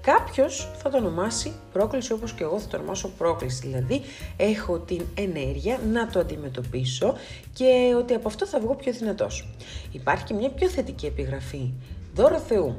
Κάποιος 0.00 0.70
θα 0.76 0.90
το 0.90 0.96
ονομάσει 0.96 1.52
πρόκληση 1.72 2.12
όπως 2.12 2.32
και 2.32 2.42
εγώ 2.42 2.58
θα 2.58 2.68
το 2.68 2.76
ονομάσω 2.76 3.08
πρόκληση, 3.18 3.60
δηλαδή 3.66 4.00
έχω 4.36 4.78
την 4.78 5.02
ενέργεια 5.14 5.80
να 5.92 6.06
το 6.06 6.18
αντιμετωπίσω 6.18 7.14
και 7.52 7.94
ότι 7.98 8.14
από 8.14 8.28
αυτό 8.28 8.46
θα 8.46 8.60
βγω 8.60 8.74
πιο 8.74 8.92
δυνατός. 8.92 9.48
Υπάρχει 9.92 10.24
και 10.24 10.34
μια 10.34 10.50
πιο 10.50 10.68
θετική 10.68 11.06
επιγραφή, 11.06 11.72
δώρο 12.14 12.38
Θεού. 12.38 12.76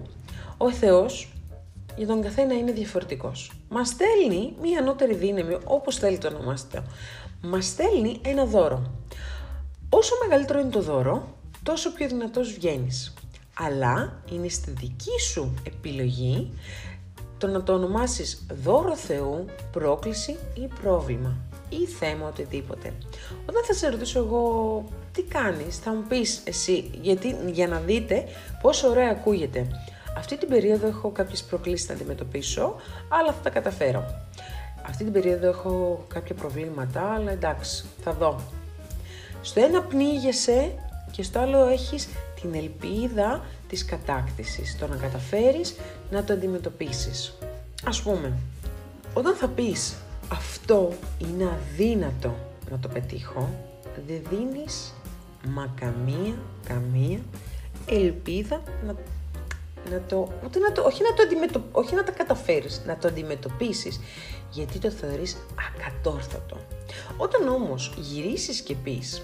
Ο 0.57 0.71
Θεός 0.71 1.31
για 1.97 2.07
τον 2.07 2.21
καθένα 2.21 2.53
είναι 2.53 2.71
διαφορετικός. 2.71 3.51
Μας 3.69 3.87
στέλνει 3.87 4.55
μια 4.61 4.79
ανώτερη 4.79 5.15
δύναμη, 5.15 5.57
όπως 5.63 5.95
θέλει 5.97 6.17
το 6.17 6.27
ονομάστε. 6.27 6.83
Μας 7.41 7.65
στέλνει 7.65 8.19
ένα 8.21 8.45
δώρο. 8.45 8.91
Όσο 9.89 10.15
μεγαλύτερο 10.23 10.59
είναι 10.59 10.69
το 10.69 10.81
δώρο, 10.81 11.27
τόσο 11.63 11.93
πιο 11.93 12.07
δυνατός 12.07 12.53
βγαίνεις. 12.53 13.13
Αλλά 13.57 14.21
είναι 14.31 14.47
στη 14.47 14.71
δική 14.71 15.19
σου 15.19 15.53
επιλογή 15.67 16.51
το 17.37 17.47
να 17.47 17.63
το 17.63 17.73
ονομάσεις 17.73 18.45
δώρο 18.63 18.95
Θεού, 18.95 19.45
πρόκληση 19.71 20.37
ή 20.53 20.67
πρόβλημα 20.81 21.37
ή 21.69 21.85
θέμα 21.85 22.27
οτιδήποτε. 22.27 22.93
Όταν 23.45 23.63
θα 23.63 23.73
σε 23.73 23.89
ρωτήσω 23.89 24.19
εγώ 24.19 24.83
τι 25.11 25.21
κάνεις, 25.21 25.77
θα 25.77 25.93
μου 25.93 26.03
πεις 26.07 26.41
εσύ, 26.43 26.91
γιατί, 27.01 27.35
για 27.51 27.67
να 27.67 27.79
δείτε 27.79 28.23
πόσο 28.61 28.89
ωραία 28.89 29.09
ακούγεται. 29.09 29.67
Αυτή 30.17 30.37
την 30.37 30.47
περίοδο 30.47 30.87
έχω 30.87 31.09
κάποιες 31.09 31.43
προκλήσεις 31.43 31.89
να 31.89 31.95
αντιμετωπίσω, 31.95 32.75
αλλά 33.09 33.31
θα 33.31 33.41
τα 33.43 33.49
καταφέρω. 33.49 34.05
Αυτή 34.87 35.03
την 35.03 35.13
περίοδο 35.13 35.47
έχω 35.47 36.05
κάποια 36.07 36.35
προβλήματα, 36.35 37.13
αλλά 37.13 37.31
εντάξει, 37.31 37.85
θα 38.03 38.13
δω. 38.13 38.39
Στο 39.41 39.61
ένα 39.61 39.81
πνίγεσαι 39.81 40.71
και 41.11 41.23
στο 41.23 41.39
άλλο 41.39 41.65
έχεις 41.65 42.07
την 42.41 42.55
ελπίδα 42.55 43.43
της 43.67 43.85
κατάκτησης, 43.85 44.77
το 44.77 44.87
να 44.87 44.95
καταφέρεις 44.95 45.75
να 46.11 46.23
το 46.23 46.33
αντιμετωπίσεις. 46.33 47.33
Ας 47.85 48.01
πούμε, 48.01 48.33
όταν 49.13 49.35
θα 49.35 49.47
πεις 49.47 49.95
αυτό 50.31 50.93
είναι 51.17 51.43
αδύνατο 51.43 52.35
να 52.71 52.79
το 52.79 52.87
πετύχω, 52.87 53.49
δεν 54.07 54.21
δίνεις 54.29 54.93
μα 55.47 55.73
καμία, 55.79 56.35
καμία 56.67 57.19
ελπίδα 57.85 58.61
να, 58.85 58.95
να 59.89 60.01
το, 60.07 60.27
ούτε 60.45 60.59
να 60.59 60.71
το, 60.71 60.81
όχι 60.81 61.03
να 61.03 61.13
το 61.13 61.23
αντιμετω, 61.23 61.63
όχι 61.71 61.95
να 61.95 62.03
τα 62.03 62.11
καταφέρεις, 62.11 62.81
να 62.85 62.97
το 62.97 63.07
αντιμετωπίσεις, 63.07 63.99
γιατί 64.51 64.79
το 64.79 64.89
θεωρείς 64.89 65.37
ακατόρθωτο. 65.69 66.57
Όταν 67.17 67.47
όμως 67.47 67.93
γυρίσεις 67.97 68.61
και 68.61 68.75
πεις, 68.75 69.21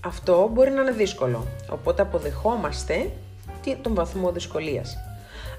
αυτό 0.00 0.50
μπορεί 0.52 0.70
να 0.70 0.80
είναι 0.80 0.90
δύσκολο, 0.90 1.46
οπότε 1.70 2.02
αποδεχόμαστε 2.02 3.10
τον 3.82 3.94
βαθμό 3.94 4.32
δυσκολίας. 4.32 4.96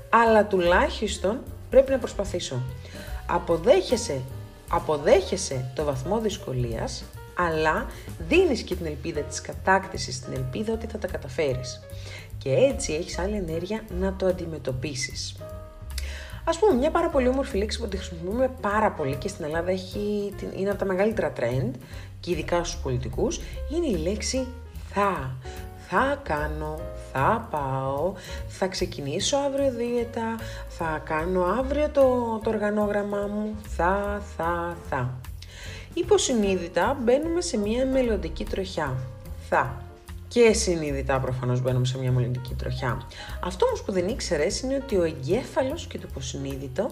Αλλά 0.09 0.45
τουλάχιστον 0.45 1.39
πρέπει 1.69 1.91
να 1.91 1.97
προσπαθήσω. 1.97 2.61
Αποδέχεσαι, 3.25 4.21
αποδέχεσαι 4.69 5.71
το 5.75 5.83
βαθμό 5.83 6.19
δυσκολίας, 6.19 7.03
αλλά 7.37 7.85
δίνεις 8.27 8.61
και 8.61 8.75
την 8.75 8.85
ελπίδα 8.85 9.21
της 9.21 9.41
κατάκτησης, 9.41 10.19
την 10.19 10.33
ελπίδα 10.33 10.73
ότι 10.73 10.87
θα 10.87 10.97
τα 10.97 11.07
καταφέρεις. 11.07 11.79
Και 12.43 12.49
έτσι 12.53 12.93
έχεις 12.93 13.19
άλλη 13.19 13.35
ενέργεια 13.35 13.83
να 13.99 14.13
το 14.13 14.25
αντιμετωπίσεις. 14.25 15.35
Ας 16.43 16.59
πούμε, 16.59 16.73
μια 16.73 16.91
πάρα 16.91 17.09
πολύ 17.09 17.27
όμορφη 17.27 17.57
λέξη 17.57 17.79
που 17.79 17.87
τη 17.87 17.97
χρησιμοποιούμε 17.97 18.51
πάρα 18.61 18.91
πολύ 18.91 19.15
και 19.15 19.27
στην 19.27 19.45
Ελλάδα 19.45 19.71
έχει, 19.71 20.33
είναι 20.55 20.69
από 20.69 20.79
τα 20.79 20.85
μεγαλύτερα 20.85 21.33
trend 21.39 21.71
και 22.19 22.31
ειδικά 22.31 22.63
στους 22.63 22.81
πολιτικούς, 22.81 23.39
είναι 23.75 23.87
η 23.87 23.97
λέξη 23.97 24.47
θα 24.93 25.35
θα 25.93 26.19
κάνω, 26.23 26.79
θα 27.13 27.47
πάω, 27.51 28.13
θα 28.47 28.67
ξεκινήσω 28.67 29.37
αύριο 29.37 29.71
δίαιτα, 29.71 30.35
θα 30.67 31.01
κάνω 31.05 31.43
αύριο 31.43 31.89
το, 31.89 32.39
το 32.43 32.49
οργανόγραμμά 32.49 33.29
μου, 33.33 33.55
θα, 33.67 34.21
θα, 34.37 34.77
θα. 34.89 35.13
Υποσυνείδητα 35.93 36.97
μπαίνουμε 37.01 37.41
σε 37.41 37.57
μια 37.57 37.85
μελλοντική 37.85 38.43
τροχιά. 38.43 38.95
Θα. 39.49 39.90
Και 40.33 40.53
συνείδητα 40.53 41.19
προφανώς 41.19 41.61
μπαίνουμε 41.61 41.85
σε 41.85 41.97
μια 41.97 42.11
μελλοντική 42.11 42.53
τροχιά. 42.53 43.01
Αυτό 43.43 43.65
όμως 43.65 43.81
που 43.83 43.91
δεν 43.91 44.07
ήξερε 44.07 44.47
είναι 44.63 44.75
ότι 44.83 44.97
ο 44.97 45.03
εγκέφαλος 45.03 45.87
και 45.87 45.97
το 45.97 46.07
υποσυνείδητο 46.09 46.89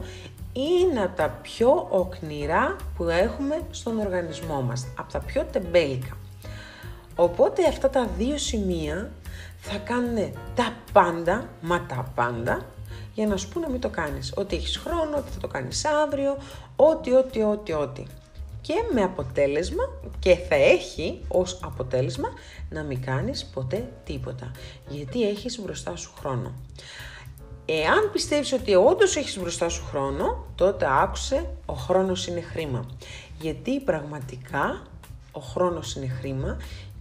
είναι 0.54 1.04
από 1.04 1.16
τα 1.16 1.40
πιο 1.42 1.88
οκνηρά 1.90 2.76
που 2.98 3.04
έχουμε 3.04 3.62
στον 3.72 4.00
οργανισμό 4.00 4.62
μας, 4.62 4.88
από 4.98 5.12
τα 5.12 5.20
πιο 5.20 5.46
τεμπέλικα. 5.52 6.18
Οπότε 7.16 7.68
αυτά 7.68 7.90
τα 7.90 8.08
δύο 8.18 8.38
σημεία 8.38 9.12
θα 9.60 9.78
κάνουν 9.78 10.34
τα 10.56 10.74
πάντα, 10.92 11.50
μα 11.62 11.86
τα 11.86 12.12
πάντα, 12.16 12.66
για 13.14 13.28
να 13.28 13.38
σου 13.38 13.50
πούνε 13.50 13.70
μην 13.70 13.80
το 13.80 13.90
κάνεις. 13.90 14.34
Ότι 14.36 14.56
έχεις 14.56 14.78
χρόνο, 14.78 15.18
ότι 15.18 15.32
θα 15.32 15.40
το 15.40 15.48
κάνεις 15.48 15.86
αύριο, 15.86 16.38
ό,τι, 16.76 17.14
ό,τι, 17.14 17.42
ό,τι, 17.42 17.74
ό,τι. 17.74 18.04
Και 18.62 18.74
με 18.94 19.02
αποτέλεσμα, 19.02 19.84
και 20.20 20.36
θα 20.36 20.56
έχει 20.56 21.22
ως 21.28 21.60
αποτέλεσμα, 21.64 22.30
να 22.70 22.84
μην 22.84 23.02
κάνεις 23.02 23.46
ποτέ 23.46 23.90
τίποτα. 24.04 24.52
Γιατί 24.90 25.30
έχεις 25.30 25.60
μπροστά 25.60 25.96
σου 25.96 26.12
χρόνο. 26.20 26.54
Εάν 27.66 28.10
πιστεύεις 28.12 28.54
ότι 28.54 28.76
όντως 28.76 29.16
έχεις 29.16 29.38
μπροστά 29.40 29.70
σου 29.70 29.84
χρόνο, 29.86 30.46
τότε 30.56 30.88
άκουσε, 30.90 31.50
ο 31.66 31.74
χρόνος 31.74 32.28
είναι 32.28 32.42
χρήμα. 32.42 32.86
Γιατί 33.40 33.80
πραγματικά 33.80 34.82
ο 35.32 35.40
χρόνος 35.40 35.96
είναι 35.96 36.08
χρήμα 36.08 36.58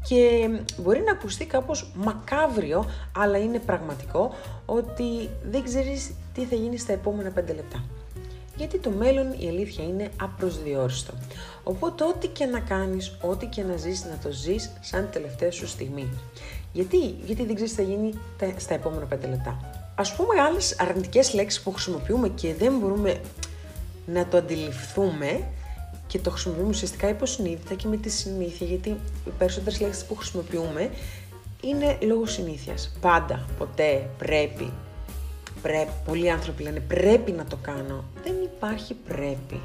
και 0.09 0.49
μπορεί 0.77 1.01
να 1.01 1.13
ακουστεί 1.13 1.47
κάπως 1.47 1.93
μακάβριο, 1.95 2.85
αλλά 3.17 3.39
είναι 3.39 3.59
πραγματικό 3.59 4.35
ότι 4.67 5.31
δεν 5.51 5.65
ξέρεις 5.65 6.15
τι 6.35 6.45
θα 6.45 6.55
γίνει 6.55 6.79
στα 6.79 6.93
επόμενα 6.93 7.31
5 7.31 7.55
λεπτά. 7.55 7.85
Γιατί 8.59 8.79
το 8.79 8.91
μέλλον 8.91 9.33
η 9.39 9.49
αλήθεια 9.49 9.85
είναι 9.85 10.11
απροσδιόριστο. 10.21 11.13
Οπότε 11.63 12.05
ό,τι 12.05 12.29
και 12.29 12.45
να 12.45 12.61
κάνεις, 12.61 13.17
ό,τι 13.21 13.47
και 13.47 13.63
να 13.63 13.77
ζεις, 13.77 14.05
να 14.05 14.19
το 14.23 14.31
ζεις 14.31 14.73
σαν 14.81 15.09
τελευταία 15.13 15.51
σου 15.51 15.67
στιγμή. 15.67 16.09
Γιατί, 16.73 16.99
Γιατί 17.25 17.45
δεν 17.45 17.55
ξέρεις 17.55 17.75
τι 17.75 17.83
θα 17.83 17.89
γίνει 17.89 18.13
στα 18.57 18.75
επόμενα 18.75 19.05
5 19.05 19.29
λεπτά. 19.29 19.61
Ας 19.95 20.15
πούμε 20.15 20.41
άλλες 20.41 20.77
αρνητικές 20.79 21.35
λέξεις 21.35 21.63
που 21.63 21.73
χρησιμοποιούμε 21.73 22.29
και 22.29 22.55
δεν 22.55 22.79
μπορούμε 22.79 23.21
να 24.07 24.27
το 24.27 24.37
αντιληφθούμε 24.37 25.47
και 26.07 26.19
το 26.19 26.31
χρησιμοποιούμε 26.31 26.69
ουσιαστικά 26.69 27.09
υποσυνείδητα 27.09 27.75
και 27.75 27.89
με 27.89 27.97
τη 27.97 28.11
συνήθεια, 28.11 28.67
γιατί 28.67 28.89
οι 29.27 29.31
περισσότερες 29.39 29.81
λέξεις 29.81 30.05
που 30.05 30.17
χρησιμοποιούμε 30.17 30.91
είναι 31.63 31.99
λόγω 32.03 32.27
συνήθειας. 32.27 32.97
Πάντα, 33.01 33.47
ποτέ, 33.59 34.11
πρέπει. 34.19 34.73
Πρέπει. 35.63 35.91
Πολλοί 36.07 36.31
άνθρωποι 36.31 36.63
λένε 36.63 36.81
πρέπει 36.81 37.33
να 37.33 37.45
το 37.45 37.57
κάνω. 37.63 38.05
Δεν 38.23 38.35
υπάρχει 38.45 38.95
πρέπει. 38.95 39.61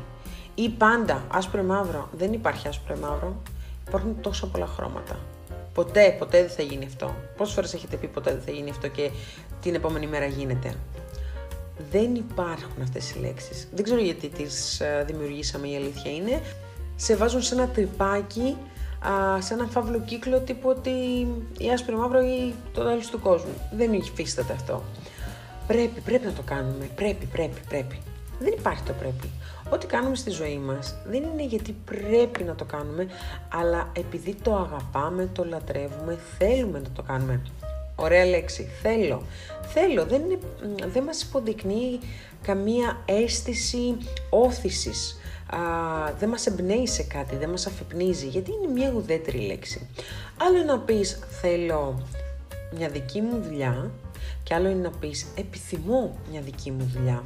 Ή 0.55 0.69
πάντα, 0.69 1.23
άσπρο 1.31 1.61
ή 1.61 1.65
μαύρο. 1.65 2.09
Δεν 2.17 2.33
υπάρχει 2.33 2.67
άσπρο 2.67 2.95
ή 2.95 2.99
μαύρο. 2.99 3.41
Υπάρχουν 3.87 4.21
τόσα 4.21 4.47
πολλά 4.47 4.67
χρώματα. 4.67 5.19
Ποτέ, 5.73 6.15
ποτέ 6.19 6.41
δεν 6.41 6.49
θα 6.49 6.61
γίνει 6.61 6.85
αυτό. 6.85 7.15
Πόσες 7.37 7.53
φορές 7.53 7.73
έχετε 7.73 7.95
πει 7.95 8.07
ποτέ 8.07 8.31
δεν 8.31 8.41
θα 8.41 8.51
γίνει 8.51 8.69
αυτό 8.69 8.87
και 8.87 9.09
την 9.61 9.75
επόμενη 9.75 10.07
μέρα 10.07 10.25
γίνεται 10.25 10.75
δεν 11.91 12.15
υπάρχουν 12.15 12.81
αυτές 12.81 13.11
οι 13.11 13.19
λέξεις. 13.19 13.67
Δεν 13.73 13.83
ξέρω 13.83 14.01
γιατί 14.01 14.27
τις 14.29 14.79
ε, 14.79 15.03
δημιουργήσαμε 15.07 15.67
η 15.67 15.75
αλήθεια 15.75 16.11
είναι. 16.11 16.41
Σε 16.95 17.15
βάζουν 17.15 17.41
σε 17.41 17.53
ένα 17.55 17.67
τρυπάκι, 17.67 18.57
σε 19.39 19.53
ένα 19.53 19.65
φαύλο 19.65 19.99
κύκλο 19.99 20.39
τύπου 20.39 20.69
ότι 20.69 20.89
η 21.57 21.71
άσπρη 21.73 21.95
μαύρο 21.95 22.21
ή 22.21 22.53
το 22.73 22.83
τέλος 22.83 23.07
του 23.07 23.19
κόσμου. 23.19 23.53
Δεν 23.77 23.93
υφίσταται 23.93 24.53
αυτό. 24.53 24.83
Πρέπει, 25.67 25.99
πρέπει 25.99 26.25
να 26.25 26.33
το 26.33 26.41
κάνουμε. 26.41 26.89
Πρέπει, 26.95 27.25
πρέπει, 27.25 27.61
πρέπει. 27.69 28.01
Δεν 28.39 28.53
υπάρχει 28.57 28.83
το 28.83 28.93
πρέπει. 28.93 29.29
Ό,τι 29.69 29.85
κάνουμε 29.85 30.15
στη 30.15 30.29
ζωή 30.29 30.57
μας 30.57 30.95
δεν 31.05 31.23
είναι 31.23 31.45
γιατί 31.45 31.75
πρέπει 31.85 32.43
να 32.43 32.55
το 32.55 32.65
κάνουμε, 32.65 33.07
αλλά 33.49 33.91
επειδή 33.93 34.35
το 34.35 34.55
αγαπάμε, 34.55 35.29
το 35.33 35.45
λατρεύουμε, 35.45 36.17
θέλουμε 36.37 36.79
να 36.79 36.89
το 36.95 37.01
κάνουμε. 37.01 37.41
Ωραία 37.95 38.25
λέξη. 38.25 38.69
Θέλω. 38.81 39.23
Θέλω. 39.61 40.05
Δεν, 40.05 40.21
είναι, 40.21 40.39
δεν 40.87 41.03
μας 41.03 41.21
υποδεικνύει 41.21 41.99
καμία 42.41 43.01
αίσθηση 43.05 43.97
όθησης. 44.29 45.17
Α, 45.47 45.59
δεν 46.19 46.29
μας 46.29 46.45
εμπνέει 46.45 46.87
σε 46.87 47.03
κάτι, 47.03 47.35
δεν 47.35 47.49
μας 47.49 47.67
αφυπνίζει, 47.67 48.27
γιατί 48.27 48.51
είναι 48.51 48.73
μια 48.73 48.93
ουδέτερη 48.95 49.37
λέξη. 49.37 49.89
Άλλο 50.37 50.63
να 50.63 50.79
πεις 50.79 51.19
θέλω 51.41 52.07
μια 52.75 52.89
δική 52.89 53.21
μου 53.21 53.41
δουλειά 53.41 53.91
και 54.43 54.53
άλλο 54.53 54.69
είναι 54.69 54.81
να 54.81 54.89
πεις 54.89 55.25
επιθυμώ 55.35 56.17
μια 56.31 56.41
δική 56.41 56.71
μου 56.71 56.91
δουλειά. 56.95 57.23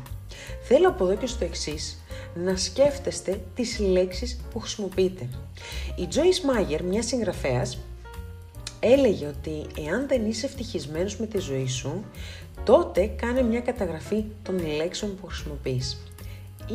Θέλω 0.62 0.88
από 0.90 1.06
εδώ 1.06 1.16
και 1.16 1.28
στο 1.28 1.46
εξής 1.46 2.04
να 2.36 2.56
σκέφτεστε 2.56 3.42
τις 3.56 3.80
λέξεις 3.80 4.40
που 4.52 4.60
χρησιμοποιείτε. 4.60 5.30
Η 5.96 6.08
Joyce 6.14 6.74
Meyer, 6.76 6.82
μια 6.82 7.02
συγγραφέας, 7.02 7.78
έλεγε 8.80 9.28
ότι 9.28 9.66
εάν 9.88 10.08
δεν 10.08 10.26
είσαι 10.26 10.46
ευτυχισμένος 10.46 11.18
με 11.18 11.26
τη 11.26 11.38
ζωή 11.40 11.68
σου, 11.68 12.06
τότε 12.64 13.06
κάνε 13.08 13.42
μια 13.42 13.62
καταγραφή 13.62 14.26
των 14.44 14.76
λέξεων 14.76 15.16
που 15.16 15.28
χρησιμοποιείς. 15.28 15.98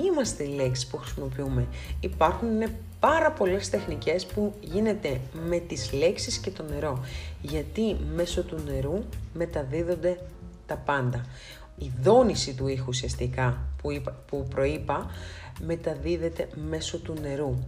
Είμαστε 0.06 0.44
οι 0.44 0.54
λέξεις 0.54 0.86
που 0.86 0.96
χρησιμοποιούμε. 0.96 1.66
Υπάρχουν 2.00 2.62
πάρα 3.02 3.32
πολλές 3.32 3.70
τεχνικές 3.70 4.26
που 4.26 4.54
γίνεται 4.60 5.20
με 5.46 5.58
τις 5.58 5.92
λέξεις 5.92 6.38
και 6.38 6.50
το 6.50 6.62
νερό. 6.62 7.04
Γιατί 7.40 7.96
μέσω 8.14 8.42
του 8.42 8.58
νερού 8.66 9.04
μεταδίδονται 9.34 10.18
τα 10.66 10.76
πάντα. 10.76 11.24
Η 11.78 11.90
δόνηση 12.02 12.54
του 12.54 12.68
ήχου 12.68 12.84
ουσιαστικά 12.88 13.62
που, 13.82 13.90
είπα, 13.90 14.22
που 14.26 14.46
προείπα 14.50 15.10
μεταδίδεται 15.60 16.48
μέσω 16.68 16.98
του 16.98 17.14
νερού. 17.20 17.58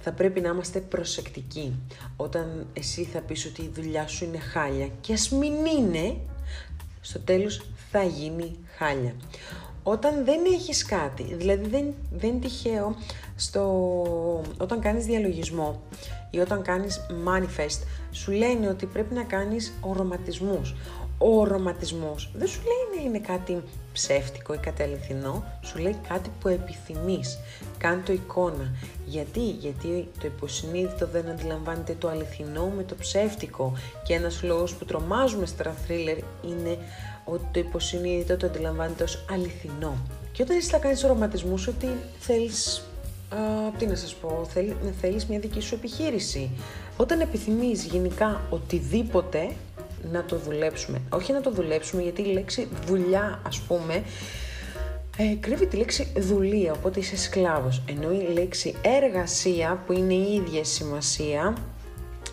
Θα 0.00 0.12
πρέπει 0.12 0.40
να 0.40 0.48
είμαστε 0.48 0.80
προσεκτικοί. 0.80 1.74
Όταν 2.16 2.66
εσύ 2.72 3.04
θα 3.04 3.20
πεις 3.20 3.46
ότι 3.46 3.62
η 3.62 3.70
δουλειά 3.74 4.06
σου 4.06 4.24
είναι 4.24 4.38
χάλια 4.38 4.88
και 5.00 5.12
ας 5.12 5.30
μην 5.30 5.52
είναι, 5.78 6.16
στο 7.00 7.18
τέλος 7.18 7.62
θα 7.90 8.02
γίνει 8.02 8.56
χάλια. 8.76 9.14
Όταν 9.82 10.24
δεν 10.24 10.40
έχεις 10.44 10.84
κάτι, 10.84 11.34
δηλαδή 11.34 11.68
δεν, 11.68 11.94
δεν 12.12 12.40
τυχαίο 12.40 12.96
στο, 13.36 13.64
όταν 14.58 14.80
κάνεις 14.80 15.04
διαλογισμό 15.04 15.82
ή 16.30 16.38
όταν 16.38 16.62
κάνεις 16.62 17.00
manifest, 17.26 17.82
σου 18.10 18.30
λένε 18.30 18.68
ότι 18.68 18.86
πρέπει 18.86 19.14
να 19.14 19.22
κάνεις 19.22 19.72
οροματισμούς. 19.80 20.74
Ο 21.18 21.40
οροματισμός 21.40 22.30
δεν 22.34 22.48
σου 22.48 22.60
λέει 22.62 22.96
να 22.96 23.08
είναι 23.08 23.18
κάτι 23.26 23.62
ψεύτικο 23.92 24.54
ή 24.54 24.56
κάτι 24.56 24.82
αληθινό, 24.82 25.44
σου 25.62 25.78
λέει 25.78 25.96
κάτι 26.08 26.30
που 26.40 26.48
επιθυμείς. 26.48 27.38
Κάνε 27.78 28.02
το 28.06 28.12
εικόνα. 28.12 28.70
Γιατί, 29.06 29.40
γιατί 29.40 30.08
το 30.20 30.26
υποσυνείδητο 30.26 31.06
δεν 31.06 31.28
αντιλαμβάνεται 31.28 31.96
το 31.98 32.08
αληθινό 32.08 32.72
με 32.76 32.82
το 32.82 32.94
ψεύτικο 32.94 33.72
και 34.04 34.14
ένας 34.14 34.42
λόγος 34.42 34.74
που 34.74 34.84
τρομάζουμε 34.84 35.46
στα 35.46 35.74
θρίλερ 35.86 36.16
είναι 36.18 36.78
ότι 37.24 37.44
το 37.52 37.60
υποσυνείδητο 37.60 38.36
το 38.36 38.46
αντιλαμβάνεται 38.46 39.02
ως 39.02 39.24
αληθινό. 39.30 39.96
Και 40.32 40.42
όταν 40.42 40.56
εσύ 40.56 40.68
θα 40.68 40.78
κάνεις 40.78 41.04
οροματισμούς 41.04 41.66
ότι 41.66 41.88
θέλεις 42.18 42.82
Α, 43.32 43.70
τι 43.78 43.86
να 43.86 43.94
σας 43.94 44.14
πω, 44.14 44.46
θέλ, 44.52 44.72
θέλεις 45.00 45.26
μια 45.26 45.38
δική 45.38 45.60
σου 45.60 45.74
επιχείρηση. 45.74 46.50
Όταν 46.96 47.20
επιθυμείς 47.20 47.84
γενικά 47.84 48.40
οτιδήποτε 48.50 49.48
να 50.12 50.24
το 50.24 50.36
δουλέψουμε. 50.36 51.00
Όχι 51.08 51.32
να 51.32 51.40
το 51.40 51.50
δουλέψουμε 51.50 52.02
γιατί 52.02 52.22
η 52.22 52.32
λέξη 52.32 52.68
δουλειά 52.86 53.40
ας 53.46 53.60
πούμε 53.60 54.02
ε, 55.16 55.34
κρύβει 55.40 55.66
τη 55.66 55.76
λέξη 55.76 56.12
δουλεία, 56.16 56.72
οπότε 56.72 57.00
είσαι 57.00 57.16
σκλάβος. 57.16 57.82
Ενώ 57.88 58.12
η 58.12 58.32
λέξη 58.32 58.74
εργασία 58.82 59.82
που 59.86 59.92
είναι 59.92 60.14
η 60.14 60.34
ίδια 60.34 60.64
σημασία 60.64 61.54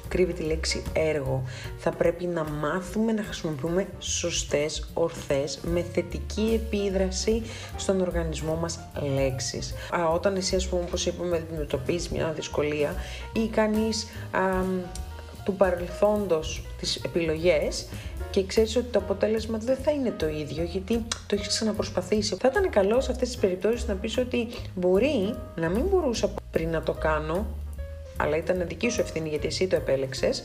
κρύβει 0.10 0.34
τη 0.34 0.44
λέξη 0.44 0.84
έργο. 0.94 1.44
Θα 1.78 1.92
πρέπει 1.92 2.25
να 2.25 2.44
μάθουμε 2.44 3.12
να 3.12 3.24
χρησιμοποιούμε 3.24 3.88
σωστές, 4.00 4.89
ορθές, 4.94 5.60
με 5.63 5.82
θετική 5.94 6.62
επίδραση 6.63 7.44
στον 7.78 8.01
οργανισμό 8.01 8.56
μας 8.56 8.80
λέξεις. 9.16 9.74
Α, 9.96 10.08
όταν 10.13 10.36
εσύ 10.36 10.56
ας 10.56 10.68
πούμε 10.68 10.82
όπως 10.82 11.06
είπαμε 11.06 11.38
αντιμετωπίζεις 11.38 12.10
μια 12.10 12.32
δυσκολία 12.32 12.96
ή 13.34 13.48
κάνεις 13.48 14.08
του 15.44 15.56
παρελθόντος 15.56 16.62
τις 16.80 16.96
επιλογές 16.96 17.88
και 18.30 18.46
ξέρεις 18.46 18.75
ότι 18.75 18.86
το 18.86 19.00
αποτέλεσμα 19.00 19.58
δεν 19.58 19.78
θα 19.78 19.92
είναι 19.92 20.12
το 20.12 20.28
ίδιο 20.28 20.63
γιατί 20.63 21.06
το 21.28 21.36
έχεις 21.36 21.48
ξαναπροσπαθήσει. 21.48 22.36
Θα 22.36 22.48
ήταν 22.51 22.70
καλό 22.70 23.01
σε 23.01 23.12
αυτές 23.12 23.28
τις 23.28 23.38
περιπτώσεις 23.38 23.88
να 23.88 23.94
πεις 23.96 24.18
ότι 24.18 24.48
μπορεί 24.75 25.36
να 25.56 25.70
μην 25.70 25.86
μπορούσα 25.86 26.30
πριν 26.51 26.70
να 26.70 26.82
το 26.84 26.94
κάνω 26.94 27.46
αλλά 28.22 28.38
ήταν 28.38 28.68
δική 28.68 28.90
σου 28.90 29.02
ευθύνη 29.02 29.30
γιατί 29.30 29.48
εσύ 29.48 29.68
το 29.68 29.76
επέλεξες, 29.76 30.44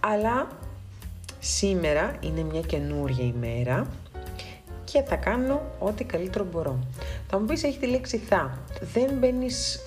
αλλά 0.00 0.48
σήμερα 1.40 2.16
είναι 2.20 2.42
μια 2.42 2.60
καινούρια 2.60 3.24
ημέρα 3.24 3.86
και 4.84 5.02
θα 5.02 5.16
κάνω 5.16 5.62
ό,τι 5.78 6.04
καλύτερο 6.04 6.44
μπορώ. 6.44 6.78
Θα 7.28 7.38
μου 7.38 7.46
πεις 7.46 7.62
έχει 7.62 7.78
τη 7.78 7.86
λέξη 7.86 8.16
θα. 8.18 8.58
Δεν 8.80 9.10
μπαίνεις 9.18 9.80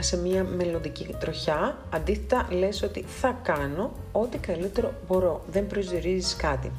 σε 0.00 0.16
μια 0.16 0.44
μελλοντική 0.44 1.14
τροχιά, 1.20 1.76
αντίθετα 1.90 2.46
λες 2.50 2.82
ότι 2.82 3.04
θα 3.20 3.38
κάνω 3.42 3.92
ό,τι 4.12 4.38
καλύτερο 4.38 4.92
μπορώ. 5.06 5.44
Δεν 5.50 5.66
προσδιορίζεις 5.66 6.36
κάτι. 6.36 6.72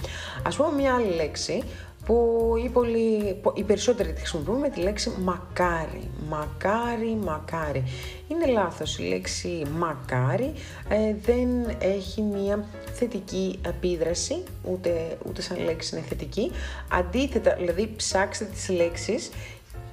Ας 0.43 0.55
πούμε 0.55 0.71
μια 0.75 0.93
άλλη 0.93 1.13
λέξη 1.15 1.63
που 2.07 2.53
οι, 2.65 2.69
πολύ, 2.69 3.41
οι 3.53 3.63
περισσότεροι 3.63 4.13
τη 4.13 4.19
χρησιμοποιούμε 4.19 4.59
με 4.59 4.69
τη 4.69 4.79
λέξη 4.79 5.11
μακάρι. 5.19 6.09
Μακάρι, 6.29 7.17
μακάρι. 7.23 7.83
Είναι 8.27 8.45
λάθος 8.45 8.97
η 8.97 9.03
λέξη 9.03 9.65
μακάρι, 9.77 10.53
ε, 10.89 11.15
δεν 11.21 11.49
έχει 11.79 12.21
μία 12.21 12.65
θετική 12.93 13.59
επίδραση, 13.65 14.43
ούτε, 14.63 15.17
ούτε 15.27 15.41
σαν 15.41 15.63
λέξη 15.63 15.95
είναι 15.95 16.05
θετική. 16.07 16.51
Αντίθετα, 16.91 17.55
δηλαδή 17.55 17.93
ψάξτε 17.95 18.45
τις 18.45 18.69
λέξεις, 18.69 19.29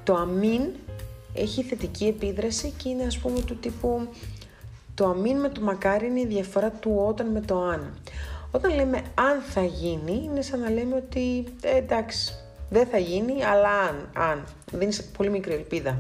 το 0.04 0.14
αμήν 0.14 0.62
έχει 1.34 1.62
θετική 1.62 2.04
επίδραση 2.04 2.72
και 2.82 2.88
είναι 2.88 3.04
ας 3.04 3.18
πούμε 3.18 3.40
του 3.40 3.56
τύπου 3.56 4.08
το 4.94 5.06
αμήν 5.06 5.36
με 5.36 5.48
το 5.48 5.60
μακάρι 5.60 6.06
είναι 6.06 6.20
η 6.20 6.26
διαφορά 6.26 6.70
του 6.70 7.04
όταν 7.08 7.26
με 7.26 7.40
το 7.40 7.62
αν. 7.62 7.94
Όταν 8.54 8.74
λέμε 8.74 8.96
αν 9.14 9.42
θα 9.48 9.64
γίνει, 9.64 10.22
είναι 10.24 10.42
σαν 10.42 10.60
να 10.60 10.70
λέμε 10.70 10.94
ότι 10.94 11.44
ε, 11.62 11.76
εντάξει, 11.76 12.34
δεν 12.70 12.86
θα 12.86 12.98
γίνει, 12.98 13.44
αλλά 13.44 13.68
αν, 13.68 14.08
αν. 14.16 14.44
Δίνεις 14.72 15.04
πολύ 15.04 15.30
μικρή 15.30 15.52
ελπίδα. 15.52 15.96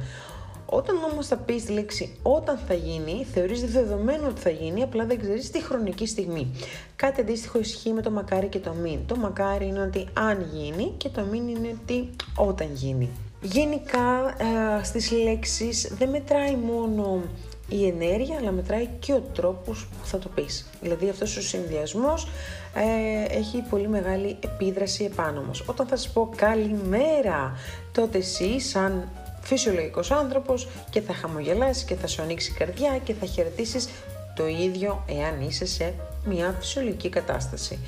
Όταν 0.66 0.96
όμως 1.12 1.26
θα 1.26 1.36
πεις 1.36 1.64
τη 1.64 1.72
λέξη 1.72 2.18
όταν 2.22 2.58
θα 2.68 2.74
γίνει, 2.74 3.26
θεωρείς 3.32 3.72
δεδομένο 3.72 4.28
ότι 4.28 4.40
θα 4.40 4.50
γίνει, 4.50 4.82
απλά 4.82 5.04
δεν 5.04 5.20
ξέρεις 5.20 5.50
τη 5.50 5.62
χρονική 5.62 6.06
στιγμή. 6.06 6.50
Κάτι 6.96 7.20
αντίστοιχο 7.20 7.58
ισχύει 7.58 7.92
με 7.92 8.02
το 8.02 8.10
μακάρι 8.10 8.46
και 8.46 8.58
το 8.58 8.72
μην. 8.72 9.06
Το 9.06 9.16
μακάρι 9.16 9.66
είναι 9.66 9.80
ότι 9.80 10.06
αν 10.12 10.46
γίνει 10.52 10.94
και 10.96 11.08
το 11.08 11.22
μην 11.30 11.48
είναι 11.48 11.76
ότι 11.82 12.10
όταν 12.36 12.68
γίνει. 12.72 13.10
Γενικά 13.40 14.34
ε, 14.78 14.84
στις 14.84 15.10
λέξεις 15.10 15.92
δεν 15.98 16.08
μετράει 16.08 16.56
μόνο 16.56 17.22
η 17.68 17.86
ενέργεια, 17.86 18.36
αλλά 18.40 18.50
μετράει 18.50 18.88
και 18.98 19.12
ο 19.12 19.20
τρόπος 19.34 19.86
που 20.00 20.06
θα 20.06 20.18
το 20.18 20.28
πεις. 20.34 20.70
Δηλαδή 20.80 21.08
αυτός 21.08 21.36
ο 21.36 21.42
συνδυασμός 21.42 22.28
ε, 22.74 23.36
έχει 23.36 23.64
πολύ 23.70 23.88
μεγάλη 23.88 24.36
επίδραση 24.40 25.04
επάνω 25.04 25.42
μας. 25.42 25.62
Όταν 25.66 25.86
θα 25.86 25.96
σας 25.96 26.08
πω 26.12 26.30
καλημέρα, 26.36 27.58
τότε 27.92 28.18
εσύ 28.18 28.60
σαν 28.60 29.08
φυσιολογικός 29.40 30.10
άνθρωπος 30.10 30.68
και 30.90 31.00
θα 31.00 31.14
χαμογελάσεις 31.14 31.84
και 31.84 31.94
θα 31.94 32.06
σου 32.06 32.22
ανοίξει 32.22 32.50
η 32.50 32.54
καρδιά 32.54 32.98
και 33.04 33.14
θα 33.14 33.26
χαιρετήσεις 33.26 33.88
το 34.36 34.46
ίδιο 34.46 35.04
εάν 35.08 35.40
είσαι 35.40 35.66
σε 35.66 35.94
μια 36.24 36.56
φυσιολογική 36.58 37.08
κατάσταση. 37.08 37.78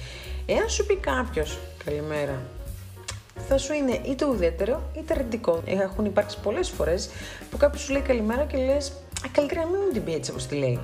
Εάν 0.46 0.68
σου 0.68 0.86
πει 0.86 0.96
κάποιος 0.96 1.58
καλημέρα, 1.84 2.42
θα 3.48 3.58
σου 3.58 3.72
είναι 3.72 4.00
είτε 4.06 4.24
ουδέτερο 4.24 4.82
είτε 4.98 5.14
αρνητικό. 5.14 5.62
Έχουν 5.66 6.04
υπάρξει 6.04 6.38
πολλές 6.42 6.68
φορές 6.68 7.10
που 7.50 7.56
κάποιος 7.56 7.82
σου 7.82 7.92
λέει 7.92 8.02
καλημέρα 8.02 8.44
και 8.44 8.56
λες 9.26 9.30
καλύτερα 9.32 9.60
να 9.60 9.66
μην 9.66 9.80
μου 9.86 9.92
την 9.92 10.04
πει 10.04 10.14
έτσι 10.14 10.30
όπως 10.30 10.46
τη 10.46 10.54
λέει. 10.54 10.80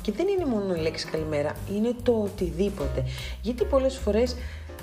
Και 0.00 0.12
δεν 0.12 0.26
είναι 0.28 0.44
μόνο 0.44 0.74
η 0.74 0.78
λέξη 0.78 1.06
καλημέρα, 1.06 1.52
είναι 1.74 1.94
το 2.02 2.12
οτιδήποτε. 2.12 3.04
Γιατί 3.42 3.64
πολλές 3.64 3.96
φορές 3.96 4.36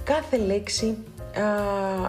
κάθε 0.04 0.38
λέξη 0.38 0.98
α, 1.36 1.42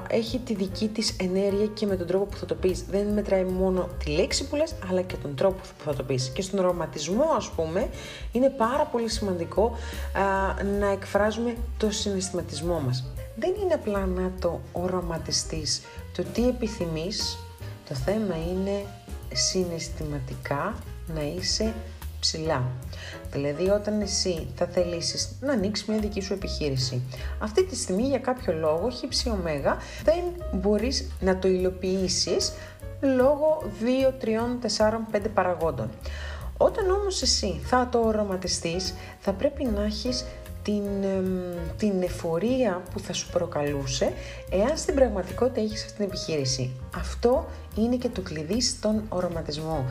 έχει 0.09 0.39
τη 0.39 0.55
δική 0.55 0.89
της 0.89 1.17
ενέργεια 1.21 1.67
και 1.67 1.87
με 1.87 1.97
τον 1.97 2.07
τρόπο 2.07 2.25
που 2.25 2.37
θα 2.37 2.47
το 2.47 2.55
πεις. 2.55 2.85
Δεν 2.91 3.07
μετράει 3.07 3.45
μόνο 3.45 3.89
τη 4.05 4.11
λέξη 4.11 4.49
που 4.49 4.57
λες, 4.57 4.75
αλλά 4.91 5.03
και 5.03 5.17
τον 5.17 5.35
τρόπο 5.35 5.61
που 5.79 5.85
θα 5.85 5.95
το 5.95 6.03
πεις. 6.03 6.29
Και 6.35 6.43
στον 6.43 6.59
οραματισμό, 6.59 7.25
ας 7.37 7.51
πούμε, 7.51 7.89
είναι 8.33 8.51
πάρα 8.51 8.85
πολύ 8.85 9.09
σημαντικό 9.09 9.77
α, 10.13 10.63
να 10.79 10.91
εκφράζουμε 10.91 11.57
το 11.77 11.91
συναισθηματισμό 11.91 12.81
μας. 12.81 13.05
Δεν 13.39 13.55
είναι 13.63 13.75
απλά 13.75 14.07
να 14.07 14.33
το 14.41 14.61
οραματιστείς 14.73 15.83
το 16.17 16.23
τι 16.33 16.49
επιθυμείς, 16.49 17.39
το 17.89 17.95
θέμα 17.95 18.35
είναι 18.51 18.85
συναισθηματικά 19.33 20.75
να 21.15 21.23
είσαι 21.23 21.75
ψηλά. 22.21 22.65
Δηλαδή 23.33 23.69
όταν 23.69 24.01
εσύ 24.01 24.47
θα 24.55 24.67
θελήσεις 24.67 25.37
να 25.41 25.53
ανοίξεις 25.53 25.87
μια 25.87 25.99
δική 25.99 26.21
σου 26.21 26.33
επιχείρηση. 26.33 27.03
Αυτή 27.39 27.65
τη 27.65 27.77
στιγμή 27.77 28.03
για 28.03 28.19
κάποιο 28.19 28.53
λόγο, 28.53 28.91
χύψη 28.91 29.29
ωμέγα, 29.29 29.77
δεν 30.05 30.23
μπορείς 30.53 31.11
να 31.21 31.39
το 31.39 31.49
υλοποιήσεις 31.49 32.53
λόγω 33.01 33.63
2, 34.09 34.13
3, 34.21 34.59
4, 34.61 35.01
5 35.13 35.21
παραγόντων. 35.35 35.91
Όταν 36.57 36.91
όμως 36.91 37.23
εσύ 37.23 37.61
θα 37.65 37.89
το 37.93 37.99
οραματιστείς, 37.99 38.95
θα 39.19 39.33
πρέπει 39.33 39.65
να 39.65 39.85
έχεις 39.85 40.25
την, 40.67 40.85
την 41.77 42.03
εφορία 42.03 42.83
που 42.93 43.01
θα 43.01 43.13
σου 43.13 43.31
προκαλούσε 43.31 44.13
εάν 44.51 44.77
στην 44.77 44.95
πραγματικότητα 44.95 45.61
έχεις 45.61 45.85
αυτή 45.85 45.97
την 45.97 46.05
επιχείρηση. 46.05 46.71
Αυτό 46.97 47.47
είναι 47.77 47.97
και 47.97 48.09
το 48.09 48.21
κλειδί 48.21 48.61
στον 48.61 49.03
οραματισμό. 49.09 49.85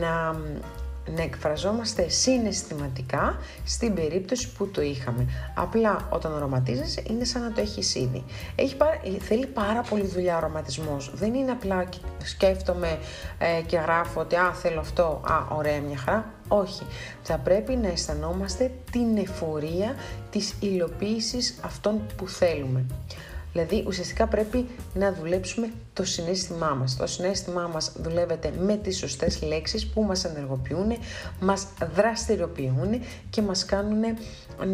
Να 0.00 0.36
να 1.16 1.22
εκφραζόμαστε 1.22 2.08
συναισθηματικά 2.08 3.38
στην 3.64 3.94
περίπτωση 3.94 4.52
που 4.52 4.68
το 4.68 4.80
είχαμε. 4.80 5.26
Απλά 5.54 6.08
όταν 6.10 6.32
οραματίζεσαι 6.32 7.02
είναι 7.10 7.24
σαν 7.24 7.42
να 7.42 7.52
το 7.52 7.60
έχεις 7.60 7.94
ήδη. 7.94 8.24
Έχει 8.54 8.76
θέλει 9.20 9.46
πάρα 9.46 9.80
πολύ 9.80 10.06
δουλειά 10.06 10.34
ο 10.34 10.36
οραματισμός. 10.36 11.12
Δεν 11.14 11.34
είναι 11.34 11.50
απλά 11.50 11.88
σκέφτομαι 12.22 12.98
ε, 13.38 13.62
και 13.66 13.76
γράφω 13.76 14.20
ότι 14.20 14.36
α, 14.36 14.52
θέλω 14.52 14.80
αυτό, 14.80 15.20
α, 15.24 15.56
ωραία 15.56 15.80
μια 15.80 15.96
χαρά. 15.96 16.32
Όχι. 16.48 16.82
Θα 17.22 17.38
πρέπει 17.38 17.76
να 17.76 17.88
αισθανόμαστε 17.88 18.70
την 18.90 19.16
εφορία 19.16 19.94
της 20.30 20.54
υλοποίησης 20.60 21.58
αυτών 21.62 22.00
που 22.16 22.28
θέλουμε. 22.28 22.84
Δηλαδή 23.58 23.84
ουσιαστικά 23.86 24.26
πρέπει 24.26 24.66
να 24.94 25.12
δουλέψουμε 25.12 25.70
το 25.92 26.04
συνέστημά 26.04 26.74
μας. 26.74 26.96
Το 26.96 27.06
συνέστημά 27.06 27.70
μας 27.72 27.92
δουλεύεται 27.96 28.52
με 28.58 28.76
τις 28.76 28.98
σωστές 28.98 29.42
λέξεις 29.42 29.86
που 29.86 30.02
μας 30.02 30.24
ενεργοποιούν, 30.24 30.92
μας 31.40 31.66
δραστηριοποιούν 31.94 33.00
και 33.30 33.42
μας 33.42 33.64
κάνουν 33.64 34.00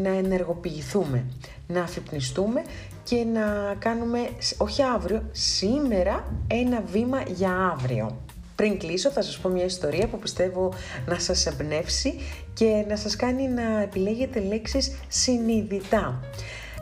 να 0.03 0.09
ενεργοποιηθούμε, 0.09 1.25
να 1.67 1.83
αφυπνιστούμε 1.83 2.63
και 3.05 3.25
να 3.33 3.75
κάνουμε, 3.79 4.19
όχι 4.57 4.83
αύριο, 4.83 5.23
σήμερα 5.33 6.25
ένα 6.47 6.83
βήμα 6.93 7.23
για 7.23 7.51
αύριο. 7.73 8.17
Πριν 8.57 8.79
κλείσω 8.79 9.11
θα 9.11 9.23
σας 9.23 9.39
πω 9.39 9.49
μια 9.49 9.65
ιστορία 9.65 10.07
που 10.07 10.19
πιστεύω 10.19 10.73
να 11.07 11.19
σας 11.19 11.47
εμπνεύσει 11.47 12.15
και 12.55 12.85
να 12.89 12.97
σας 12.97 13.17
κάνει 13.17 13.49
να 13.49 13.81
επιλέγετε 13.83 14.41
λέξεις 14.41 14.93
συνειδητά. 15.09 16.21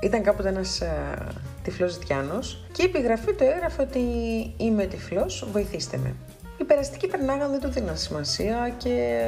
Ήταν 0.02 0.22
κάποτε 0.22 0.48
ένας 0.48 0.80
ε, 0.80 1.16
τυφλός 1.62 1.92
ζητιάνος 1.92 2.64
και 2.72 2.82
η 2.82 2.84
επιγραφή 2.84 3.32
του 3.32 3.44
έγραφε 3.44 3.82
ότι 3.82 4.00
είμαι 4.56 4.86
τυφλός, 4.86 5.46
βοηθήστε 5.52 5.96
με. 5.96 6.14
Οι 6.58 6.64
περαστικοί 6.64 7.06
περνάγαν, 7.06 7.50
δεν 7.50 7.60
του 7.60 7.68
δίναν 7.68 7.96
σημασία 7.96 8.74
και 8.76 9.20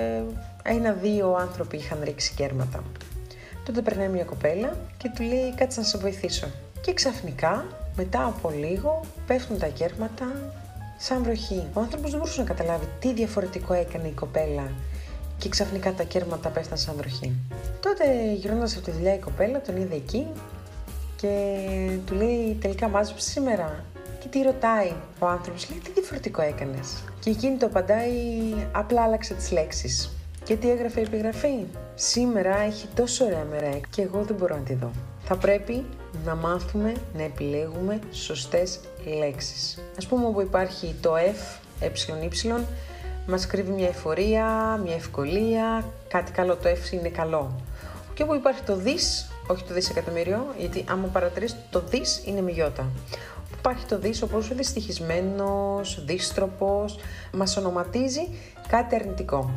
ένα-δύο 0.62 1.34
άνθρωποι 1.34 1.76
είχαν 1.76 2.00
ρίξει 2.02 2.34
κέρματα. 2.34 2.84
Τότε 3.64 3.82
περνάει 3.82 4.08
μια 4.08 4.24
κοπέλα 4.24 4.76
και 4.96 5.10
του 5.14 5.22
λέει 5.22 5.54
κάτσε 5.54 5.80
να 5.80 5.86
σε 5.86 5.98
βοηθήσω. 5.98 6.46
Και 6.80 6.94
ξαφνικά, 6.94 7.66
μετά 7.96 8.24
από 8.24 8.50
λίγο, 8.50 9.00
πέφτουν 9.26 9.58
τα 9.58 9.66
κέρματα 9.66 10.26
σαν 10.98 11.22
βροχή. 11.22 11.66
Ο 11.74 11.80
άνθρωπος 11.80 12.10
δεν 12.10 12.18
μπορούσε 12.18 12.40
να 12.40 12.46
καταλάβει 12.46 12.88
τι 12.98 13.12
διαφορετικό 13.12 13.74
έκανε 13.74 14.08
η 14.08 14.12
κοπέλα 14.12 14.70
και 15.38 15.48
ξαφνικά 15.48 15.92
τα 15.92 16.02
κέρματα 16.02 16.48
πέφταν 16.48 16.78
σαν 16.78 16.94
βροχή. 16.96 17.32
Τότε 17.80 18.32
γυρνώντας 18.34 18.76
από 18.76 18.84
τη 18.84 18.90
δουλειά 18.90 19.14
η 19.14 19.18
κοπέλα 19.18 19.60
τον 19.60 19.76
είδε 19.76 19.94
εκεί 19.94 20.26
και 21.16 21.56
του 22.06 22.14
λέει 22.14 22.58
τελικά 22.60 22.88
μάζεψε 22.88 23.30
σήμερα. 23.30 23.84
Και 24.18 24.28
τι 24.28 24.42
ρωτάει 24.42 24.92
ο 25.18 25.26
άνθρωπος, 25.26 25.70
λέει 25.70 25.78
τι 25.78 25.90
διαφορετικό 25.90 26.42
έκανες; 26.42 27.04
Και 27.20 27.30
εκείνη 27.30 27.56
το 27.56 27.66
απαντάει 27.66 28.10
απλά 28.72 29.02
άλλαξε 29.02 29.34
τις 29.34 29.50
λέξεις. 29.50 30.10
Και 30.44 30.56
τι 30.56 30.70
έγραφε 30.70 31.00
η 31.00 31.02
επιγραφή. 31.02 31.54
Σήμερα 31.94 32.58
έχει 32.58 32.86
τόσο 32.94 33.24
ωραία 33.24 33.46
μέρα 33.50 33.78
και 33.90 34.02
εγώ 34.02 34.22
δεν 34.22 34.36
μπορώ 34.36 34.56
να 34.56 34.62
τη 34.62 34.74
δω. 34.74 34.90
Θα 35.24 35.36
πρέπει 35.36 35.84
να 36.24 36.34
μάθουμε 36.34 36.92
να 37.16 37.22
επιλέγουμε 37.22 37.98
σωστές 38.10 38.80
λέξεις. 39.18 39.78
Ας 39.98 40.06
πούμε 40.06 40.26
όπου 40.26 40.40
υπάρχει 40.40 40.94
το 41.00 41.14
F, 41.14 41.60
ε, 41.80 41.86
ε, 41.86 41.90
μας 43.26 43.46
κρύβει 43.46 43.70
μια 43.70 43.88
εφορία, 43.88 44.80
μια 44.84 44.94
ευκολία, 44.94 45.84
κάτι 46.08 46.32
καλό, 46.32 46.56
το 46.56 46.68
F 46.68 46.92
είναι 46.92 47.08
καλό. 47.08 47.54
Και 48.14 48.22
όπου 48.22 48.34
υπάρχει 48.34 48.62
το 48.62 48.76
δις, 48.76 49.30
όχι 49.46 49.64
το 49.64 49.74
δισεκατομμύριο, 49.74 50.46
γιατί 50.58 50.84
άμα 50.88 51.06
παρατηρείς 51.06 51.56
το 51.70 51.80
δις 51.80 52.22
είναι 52.26 52.40
με 52.40 52.50
γιώτα. 52.50 52.86
Υπάρχει 53.58 53.84
το 53.86 53.98
δυσ 53.98 54.22
όπως 54.22 54.50
ο 54.50 54.54
δυστυχισμένος, 54.54 56.04
δύστροπος, 56.04 56.98
μας 57.32 57.56
ονοματίζει 57.56 58.28
κάτι 58.68 58.94
αρνητικό. 58.94 59.50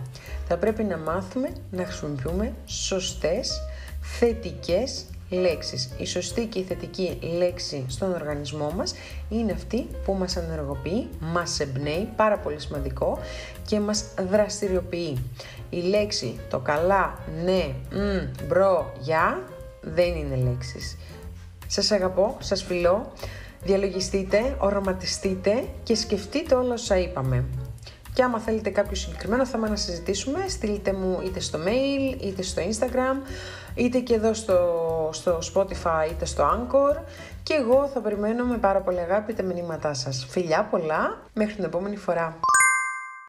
Θα 0.47 0.57
πρέπει 0.57 0.83
να 0.83 0.97
μάθουμε 0.97 1.49
να 1.71 1.85
χρησιμοποιούμε 1.85 2.53
σωστές, 2.65 3.61
θετικές 4.01 5.05
λέξεις. 5.29 5.89
Η 5.97 6.05
σωστή 6.05 6.45
και 6.45 6.59
η 6.59 6.63
θετική 6.63 7.19
λέξη 7.37 7.85
στον 7.87 8.13
οργανισμό 8.13 8.71
μας 8.75 8.93
είναι 9.29 9.51
αυτή 9.51 9.87
που 10.05 10.13
μας 10.13 10.35
ενεργοποιεί, 10.35 11.09
μας 11.19 11.59
εμπνέει, 11.59 12.09
πάρα 12.15 12.37
πολύ 12.37 12.59
σημαντικό 12.59 13.19
και 13.65 13.79
μας 13.79 14.05
δραστηριοποιεί. 14.29 15.17
Η 15.69 15.79
λέξη 15.79 16.39
το 16.49 16.59
καλά, 16.59 17.19
ναι, 17.43 17.73
μ, 17.91 18.45
μπρο, 18.47 18.93
γεια 18.99 19.43
δεν 19.93 20.15
είναι 20.15 20.35
λέξεις. 20.35 20.97
Σας 21.67 21.91
αγαπώ, 21.91 22.37
σας 22.39 22.63
φιλώ, 22.63 23.11
διαλογιστείτε, 23.63 24.55
οραματιστείτε 24.57 25.63
και 25.83 25.95
σκεφτείτε 25.95 26.55
όλα 26.55 26.73
όσα 26.73 26.97
είπαμε. 26.97 27.45
Και 28.13 28.23
άμα 28.23 28.39
θέλετε 28.39 28.69
κάποιο 28.69 28.95
συγκεκριμένο 28.95 29.45
θέμα 29.45 29.69
να 29.69 29.75
συζητήσουμε, 29.75 30.45
στείλτε 30.47 30.93
μου 30.93 31.21
είτε 31.25 31.39
στο 31.39 31.59
mail, 31.65 32.21
είτε 32.21 32.41
στο 32.41 32.61
Instagram, 32.61 33.29
είτε 33.75 33.99
και 33.99 34.13
εδώ 34.13 34.33
στο, 34.33 35.09
στο 35.11 35.39
Spotify, 35.53 36.11
είτε 36.11 36.25
στο 36.25 36.43
Anchor 36.43 37.01
και 37.43 37.53
εγώ 37.53 37.87
θα 37.87 37.99
περιμένω 37.99 38.45
με 38.45 38.57
πάρα 38.57 38.79
πολύ 38.79 38.99
αγάπη 38.99 39.33
τα 39.33 39.43
μηνύματά 39.43 39.93
σας. 39.93 40.25
Φιλιά 40.29 40.67
πολλά, 40.71 41.21
μέχρι 41.33 41.53
την 41.53 41.63
επόμενη 41.63 41.95
φορά. 41.95 42.39